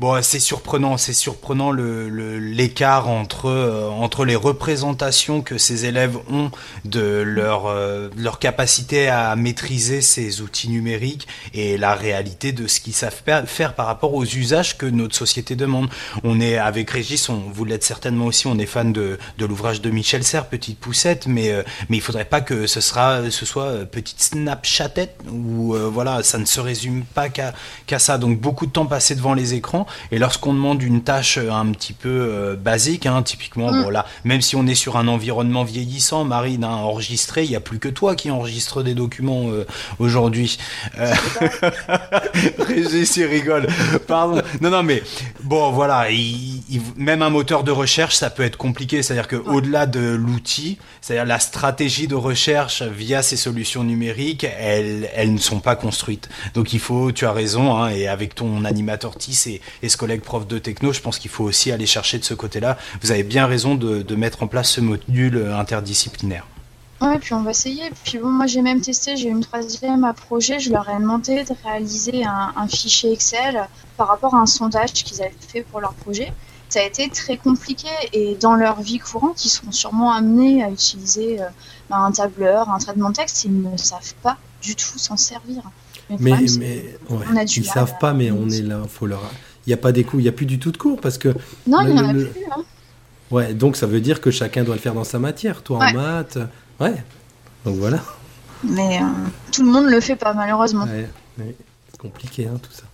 [0.00, 6.50] bon, c'est surprenant, c'est surprenant l'écart le, entre entre les représentations que ces élèves ont
[6.84, 7.72] de leur
[8.16, 13.74] leur capacité à maîtriser ces outils numériques et la réalité de ce qu'ils savent faire
[13.74, 15.88] par rapport aux usages que notre société demande.
[16.22, 19.82] On est avec Régis, on, vous l'êtes certainement aussi, on est fan de, de l'ouvrage
[19.82, 23.44] de Michel Serres, Petite Poussette, mais, euh, mais il faudrait pas que ce, sera, ce
[23.44, 27.52] soit euh, Petite Snapchatette, où euh, voilà, ça ne se résume pas qu'à
[27.98, 28.16] ça.
[28.16, 31.92] Donc beaucoup de temps passé devant les écrans, et lorsqu'on demande une tâche un petit
[31.92, 33.82] peu basique, hein, typiquement, Mm.
[33.82, 37.56] bon là, même si on est sur un environnement vieillissant, Marine, hein, enregistré, il n'y
[37.56, 39.66] a plus que toi qui enregistre des documents euh,
[39.98, 40.58] aujourd'hui.
[40.98, 41.12] Euh,
[42.58, 43.66] Régis, il rigole.
[44.06, 44.42] Pardon.
[44.60, 45.02] Non, non, mais
[45.42, 49.02] bon, voilà, il, il- même un moteur de recherche, ça peut être compliqué.
[49.02, 55.10] C'est-à-dire que au-delà de l'outil, c'est-à-dire la stratégie de recherche via ces solutions numériques, elles,
[55.14, 56.28] elles ne sont pas construites.
[56.54, 59.96] Donc il faut, tu as raison, hein, et avec ton animateur TIS et, et ce
[59.96, 62.78] collègue prof de techno, je pense qu'il faut aussi aller chercher de ce côté-là.
[63.02, 66.46] Vous avez bien raison de, de mettre en place ce module interdisciplinaire.
[67.00, 67.82] Ouais, puis on va essayer.
[68.04, 70.98] Puis bon, moi j'ai même testé, j'ai eu une troisième à projet, je leur ai
[70.98, 75.62] demandé de réaliser un, un fichier Excel par rapport à un sondage qu'ils avaient fait
[75.62, 76.32] pour leur projet.
[76.68, 80.70] Ça a été très compliqué et dans leur vie courante, ils seront sûrement amenés à
[80.70, 81.46] utiliser euh,
[81.90, 85.62] un tableur, un traitement de texte, ils ne savent pas du tout s'en servir.
[86.10, 88.62] Mais, problème, c'est mais ouais, on a du ils mal savent pas, mais on est
[88.62, 88.82] là.
[88.88, 89.22] Faut leur.
[89.66, 91.16] Il n'y a pas des cours, il n'y a plus du tout de cours parce
[91.18, 91.28] que
[91.66, 92.40] Non, il n'y en a le- plus.
[92.56, 92.62] Hein.
[93.30, 95.62] ouais, donc ça veut dire que chacun doit le faire dans sa matière.
[95.62, 95.90] Toi Ouais.
[95.90, 96.38] en maths,
[96.80, 96.94] ouais.
[97.64, 98.00] Donc voilà.
[98.62, 99.06] Mais euh,
[99.52, 100.84] tout le monde ne le fait pas, malheureusement.
[100.84, 101.08] Ouais,
[101.38, 101.54] ouais.
[101.90, 102.84] C'est compliqué hein, tout ça.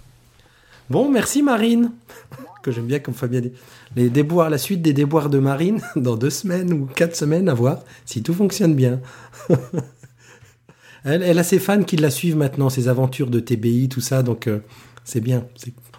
[0.88, 1.92] Bon, merci Marine,
[2.62, 3.52] que j'aime bien comme Fabien dit.
[3.96, 7.54] Les déboires, la suite des déboires de Marine dans deux semaines ou quatre semaines à
[7.54, 9.00] voir si tout fonctionne bien.
[11.04, 14.22] elle, elle a ses fans qui la suivent maintenant, ses aventures de TBI, tout ça,
[14.22, 14.60] donc euh,
[15.04, 15.44] c'est bien.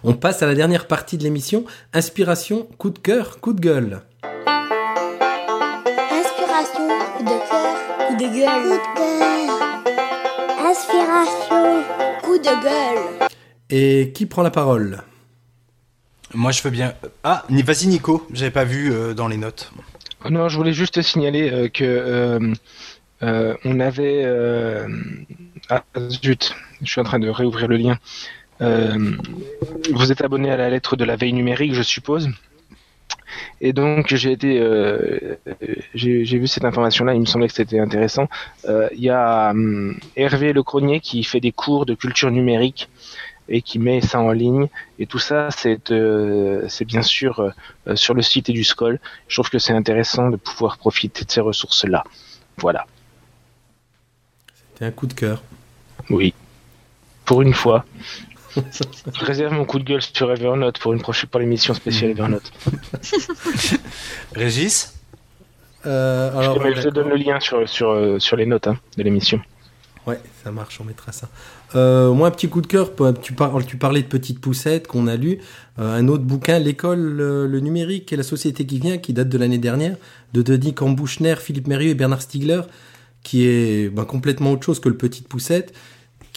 [0.04, 1.64] On passe à la dernière partie de l'émission.
[1.92, 4.02] Inspiration, coup de cœur, coup de gueule.
[8.22, 10.68] De gueule, coup de cœur.
[10.70, 11.82] Inspiration,
[12.22, 13.28] coup de gueule.
[13.70, 15.02] Et qui prend la parole
[16.34, 16.94] Moi, je veux bien.
[17.24, 18.26] Ah, ni- vas-y, Nico.
[18.32, 19.72] J'avais pas vu euh, dans les notes.
[20.24, 22.54] Oh Non, je voulais juste signaler euh, que euh,
[23.22, 24.86] euh, on avait euh,
[25.68, 27.98] ah zut, je suis en train de réouvrir le lien.
[28.60, 29.16] Euh,
[29.92, 32.28] vous êtes abonné à la lettre de la veille numérique, je suppose?
[33.60, 35.36] Et donc j'ai été, euh,
[35.94, 38.28] j'ai vu cette information-là, il me semblait que c'était intéressant.
[38.68, 42.88] Euh, Il y a hum, Hervé Le Cronier qui fait des cours de culture numérique
[43.48, 44.68] et qui met ça en ligne.
[44.98, 47.52] Et tout ça, c'est euh, bien sûr
[47.94, 49.00] sur le site du SCOL.
[49.28, 52.04] Je trouve que c'est intéressant de pouvoir profiter de ces ressources-là.
[52.58, 52.86] Voilà.
[54.78, 55.42] C'est un coup de cœur.
[56.10, 56.34] Oui.
[57.24, 57.84] Pour une fois.
[58.56, 62.52] Je réserve mon coup de gueule sur Evernote pour une prochaine pour l'émission spéciale Evernote.
[64.34, 64.94] Régis
[65.84, 66.92] Euh, alors, je, te- je te d'accord.
[66.92, 69.40] donne le lien sur, sur, euh, sur les notes hein, de l'émission.
[70.06, 71.28] Ouais, ça marche, on mettra ça.
[71.74, 72.90] Euh, moi, un petit coup de cœur,
[73.22, 75.38] tu, parlais de Petite Poussette qu'on a lu.
[75.78, 79.28] Euh, un autre bouquin, L'école, le, le numérique et la société qui vient, qui date
[79.28, 79.96] de l'année dernière,
[80.34, 82.62] de Denis Cambouchner, Philippe Mérieux et Bernard Stiegler,
[83.22, 85.72] qui est ben, complètement autre chose que le Petite Poussette,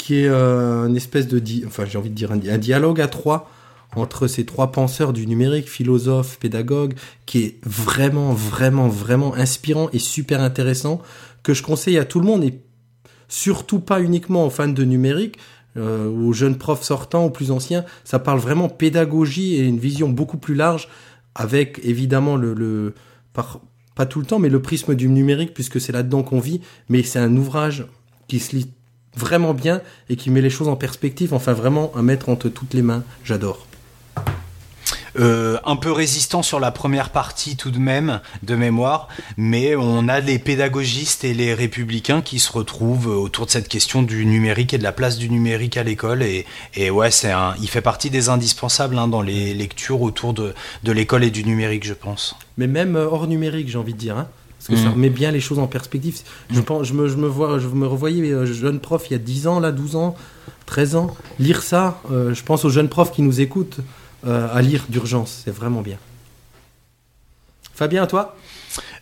[0.05, 3.01] qui est euh, espèce de, di- enfin j'ai envie de dire un, di- un dialogue
[3.01, 3.49] à trois
[3.95, 6.93] entre ces trois penseurs du numérique, philosophes, pédagogues,
[7.25, 11.01] qui est vraiment, vraiment, vraiment inspirant et super intéressant,
[11.41, 12.59] que je conseille à tout le monde, et
[13.29, 15.39] surtout pas uniquement aux fans de numérique,
[15.75, 17.83] euh, aux jeunes profs sortants, aux plus anciens.
[18.03, 20.87] Ça parle vraiment pédagogie et une vision beaucoup plus large,
[21.33, 22.93] avec évidemment le,
[23.33, 26.61] pas tout le temps, mais le prisme du numérique, puisque c'est là-dedans qu'on vit.
[26.89, 27.87] Mais c'est un ouvrage
[28.27, 28.67] qui se lit
[29.16, 31.34] vraiment bien et qui met les choses en perspective.
[31.34, 33.03] Enfin, vraiment à mettre entre toutes les mains.
[33.24, 33.66] J'adore.
[35.18, 39.07] Euh, un peu résistant sur la première partie tout de même de mémoire,
[39.38, 44.03] mais on a les pédagogistes et les républicains qui se retrouvent autour de cette question
[44.03, 47.55] du numérique et de la place du numérique à l'école et, et ouais c'est un,
[47.61, 50.53] il fait partie des indispensables hein, dans les lectures autour de,
[50.84, 52.36] de l'école et du numérique je pense.
[52.57, 54.18] Mais même euh, hors numérique j'ai envie de dire.
[54.18, 54.28] Hein
[54.68, 54.93] parce que ça Mm.
[54.95, 56.20] remet bien les choses en perspective.
[56.49, 56.63] Je, Mm.
[56.63, 59.20] pense, je, me, je, me vois, je me revoyais euh, jeune prof il y a
[59.20, 60.16] 10 ans, là, 12 ans,
[60.66, 61.16] 13 ans.
[61.39, 63.78] Lire ça, euh, je pense aux jeunes profs qui nous écoutent
[64.26, 65.41] euh, à lire d'urgence.
[65.45, 65.97] C'est vraiment bien.
[67.74, 68.36] Fabien, à toi?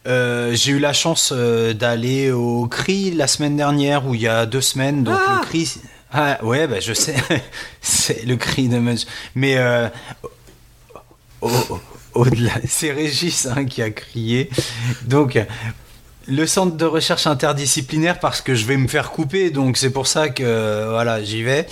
[0.06, 4.28] Euh, j'ai eu la chance euh, d'aller au CRI la semaine dernière ou il y
[4.28, 5.04] a deux semaines.
[5.04, 5.76] Donc Ah le CRI.
[6.12, 7.16] Ah ouais, bah, je sais.
[7.82, 9.06] c'est le CRI de Munch.
[9.36, 9.88] Mais euh,
[11.42, 11.50] au-
[12.16, 14.50] au-delà, c'est Régis hein, qui a crié.
[15.06, 15.40] Donc.
[16.28, 20.08] Le centre de recherche interdisciplinaire parce que je vais me faire couper donc c'est pour
[20.08, 21.68] ça que euh, voilà j'y vais.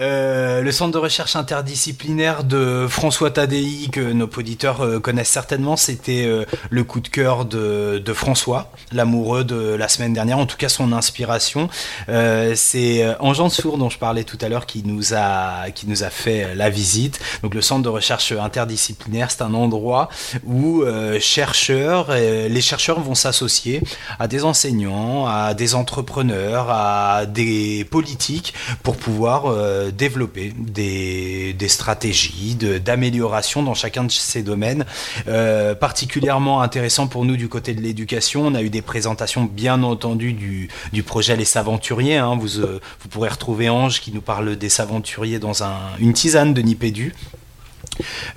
[0.00, 5.76] Euh, le centre de recherche interdisciplinaire de François Tadei que nos auditeurs euh, connaissent certainement
[5.76, 10.56] c'était euh, le coup de cœur de, François, l'amoureux de la semaine dernière, en tout
[10.56, 11.68] cas son inspiration.
[12.08, 15.86] Euh, c'est euh, Anjan Sour dont je parlais tout à l'heure qui nous a qui
[15.86, 17.18] nous a fait euh, la visite.
[17.42, 20.08] Donc le centre de recherche interdisciplinaire, c'est un endroit
[20.44, 23.82] où euh, chercheurs, euh, les chercheurs vont s'associer
[24.18, 32.54] à des enseignants, à des entrepreneurs, à des politiques pour pouvoir euh, développer des, stratégies
[32.56, 34.84] d'amélioration dans chacun de ces domaines.
[35.28, 39.82] Euh, particulièrement intéressant pour nous du côté de l'éducation, on a eu des présentations bien
[39.82, 42.16] entendu du, projet Les Saventuriers.
[42.16, 42.36] hein.
[42.38, 46.52] Vous, euh, vous pourrez retrouver Ange qui nous parle des Saventuriers dans un, une tisane
[46.54, 47.14] de Nipédu.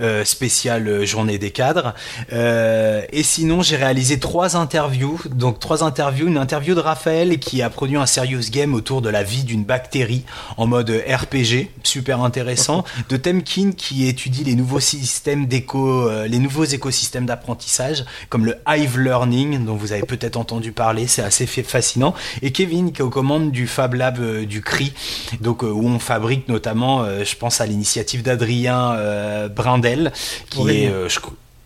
[0.02, 1.94] Euh, spéciale euh, journée des cadres.
[2.34, 5.20] Euh, et sinon, j'ai réalisé trois interviews.
[5.34, 6.28] Donc trois interviews.
[6.28, 9.64] Une interview de Raphaël qui a produit un serious game autour de la vie d'une
[9.64, 10.24] bactérie
[10.58, 12.84] en mode RPG, super intéressant.
[13.10, 18.58] De Temkin qui étudie les nouveaux systèmes d'éco, euh, les nouveaux écosystèmes d'apprentissage comme le
[18.68, 21.08] Hive Learning dont vous avez peut-être entendu parler.
[21.08, 22.14] C'est assez fa- fascinant.
[22.42, 24.94] Et Kevin qui est aux commandes du Fab Lab euh, du CRI,
[25.40, 30.12] donc euh, où on fabrique notamment, euh, je pense à l'initiative d'Adrien euh, Brindel,
[30.50, 30.82] qui Aurélien.
[30.82, 31.20] est, euh, je-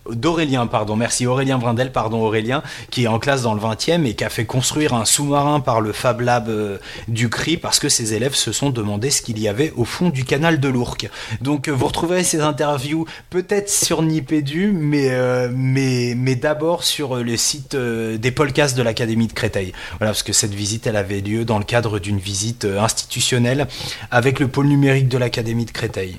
[0.09, 4.15] d'Aurélien, pardon, merci Aurélien Brindel, pardon Aurélien, qui est en classe dans le 20e et
[4.15, 7.89] qui a fait construire un sous-marin par le Fab Lab euh, du CRI parce que
[7.89, 11.11] ses élèves se sont demandé ce qu'il y avait au fond du canal de l'Ourcq.
[11.41, 17.17] Donc euh, vous retrouverez ces interviews peut-être sur Nipédu, mais, euh, mais, mais d'abord sur
[17.17, 19.73] le site des podcasts de l'Académie de Créteil.
[19.99, 23.67] Voilà, parce que cette visite, elle avait lieu dans le cadre d'une visite institutionnelle
[24.09, 26.17] avec le pôle numérique de l'Académie de Créteil.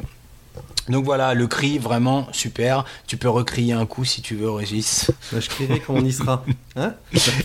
[0.91, 2.84] Donc voilà, le cri, vraiment super.
[3.07, 5.11] Tu peux recrier un coup si tu veux, Régis.
[5.32, 6.45] Bah, Je crierai quand on y sera.
[6.76, 6.95] Hein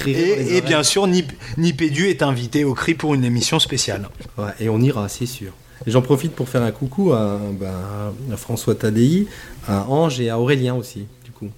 [0.05, 4.07] Et, bien sûr, Nip, Nipédu est invité au cri pour une émission spéciale.
[4.37, 5.51] Ouais, et on ira, c'est sûr.
[5.87, 9.27] Et j'en profite pour faire un coucou à, bah, à François Tadei,
[9.67, 11.49] à Ange et à Aurélien aussi, du coup.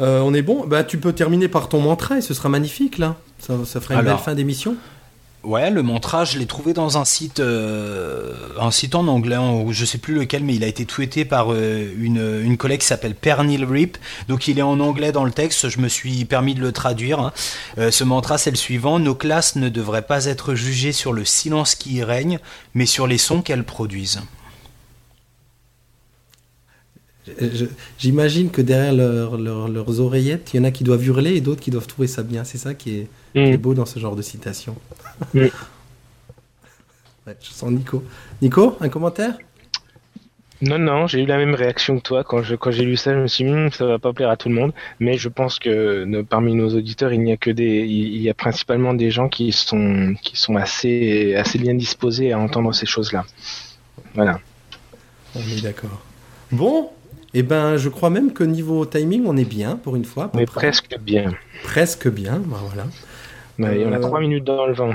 [0.00, 0.66] Euh, on est bon?
[0.66, 3.16] Bah, Tu peux terminer par ton mantra et ce sera magnifique, là.
[3.38, 4.16] Ça, ça fera une Alors.
[4.16, 4.76] belle fin d'émission.
[5.44, 9.70] Ouais, le mantra, je l'ai trouvé dans un site, euh, un site en anglais, en-
[9.72, 12.86] je sais plus lequel, mais il a été tweeté par euh, une, une collègue qui
[12.86, 13.98] s'appelle Pernil Rip.
[14.28, 17.20] Donc il est en anglais dans le texte, je me suis permis de le traduire.
[17.20, 17.32] hein.
[17.76, 21.26] Euh, ce mantra, c'est le suivant Nos classes ne devraient pas être jugées sur le
[21.26, 22.38] silence qui y règne,
[22.74, 24.22] mais sur les sons qu'elles produisent.
[27.26, 27.66] Je-
[27.98, 31.40] J'imagine que derrière leur- leur- leurs oreillettes, il y en a qui doivent hurler et
[31.40, 32.44] d'autres qui doivent trouver ça bien.
[32.44, 33.60] C'est ça qui est, qui est Mm.
[33.60, 34.76] beau dans ce genre de citation.
[35.32, 35.46] Mm.
[37.26, 38.04] Ouais, je sens Nico.
[38.42, 39.38] Nico, un commentaire?
[40.60, 43.12] Non, non, j'ai eu la même réaction que toi quand j'ai lu ça.
[43.14, 45.28] Je me suis dit, Hum, ça va pas plaire à tout le monde, mais je
[45.28, 48.92] pense que ne- parmi nos auditeurs, il n'y a que des, il y a principalement
[48.94, 53.24] des gens qui sont qui sont assez assez bien disposés à entendre ces choses-là.
[54.14, 54.38] Voilà.
[55.34, 56.02] On est d'accord.
[56.52, 56.90] Bon,
[57.34, 60.30] et ben, je crois même que niveau timing, on est bien pour une fois.
[60.34, 61.32] On est presque bien.
[61.64, 62.84] Presque bien, bah voilà.
[63.58, 64.92] Ouais, On a Euh, trois minutes dans le vent.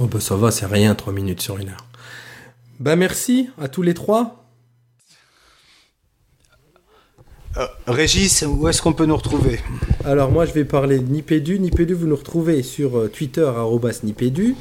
[0.00, 1.86] Oh bah ça va, c'est rien, 3 minutes sur une heure.
[2.80, 4.44] Bah merci à tous les trois.
[7.58, 9.60] Euh, Régis, où est-ce qu'on peut nous retrouver?
[10.04, 11.58] Alors moi je vais parler de Nipédu.
[11.60, 14.56] Nipédu, vous nous retrouvez sur euh, Twitter, arrobas Nipédu.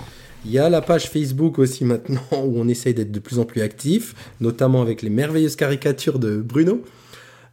[0.46, 3.46] Il y a la page Facebook aussi maintenant où on essaye d'être de plus en
[3.46, 6.82] plus actif, notamment avec les merveilleuses caricatures de Bruno.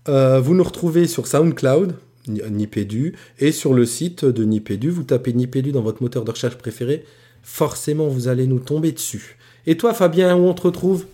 [0.09, 1.95] Euh, vous nous retrouvez sur SoundCloud,
[2.29, 4.89] Ni- Nipédu, et sur le site de Nipédu.
[4.91, 7.05] Vous tapez Nipédu dans votre moteur de recherche préféré.
[7.43, 9.37] Forcément, vous allez nous tomber dessus.
[9.67, 11.05] Et toi, Fabien, où on te retrouve?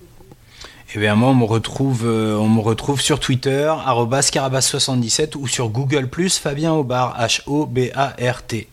[0.95, 5.71] Eh bien moi on me retrouve, euh, on me retrouve sur Twitter @carabas77 ou sur
[5.71, 8.69] Google Fabien Aubard H O B A R T.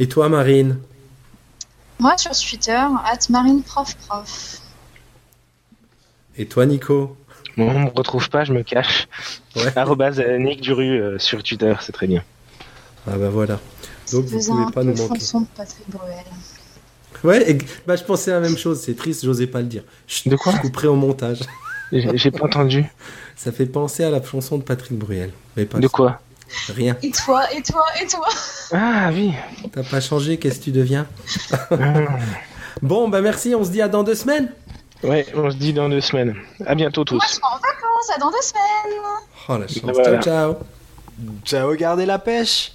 [0.00, 0.76] Et toi, Marine?
[1.98, 2.72] Moi, sur Twitter,
[3.04, 4.60] at marineprofprof.
[6.36, 7.16] Et toi, Nico
[7.56, 9.08] Moi, on me retrouve pas, je me cache.
[9.56, 9.72] Ouais.
[9.76, 12.22] Arrobase euh, Nick Duru euh, sur Twitter, c'est très bien.
[13.08, 13.60] Ah bah voilà.
[14.12, 15.20] Donc vous pouvez pas nous manquer.
[15.20, 16.24] chanson de Patrick Bruel.
[17.24, 18.80] Ouais, et- bah je pensais à la même chose.
[18.82, 19.82] C'est triste, j'osais pas le dire.
[20.06, 21.40] Chut, De quoi Je couperai au montage.
[21.92, 22.84] J'ai j'ai pas entendu.
[23.36, 25.30] Ça fait penser à la chanson de Patrick Bruel.
[25.56, 26.20] Mais pas De quoi?
[26.68, 26.96] Rien.
[27.02, 28.28] Et toi, et toi, et toi
[28.72, 29.32] Ah oui.
[29.72, 31.06] T'as pas changé, qu'est-ce que tu deviens.
[32.82, 34.52] Bon, bah merci, on se dit à dans deux semaines.
[35.02, 36.34] Ouais, on se dit dans deux semaines.
[36.66, 37.14] À bientôt tous.
[37.14, 39.02] Moi, je pars en vacances, à dans deux semaines
[39.48, 39.94] Oh la chance.
[39.94, 40.20] Voilà.
[40.20, 40.56] Ciao, ciao.
[41.44, 42.70] Ciao, gardez la pêche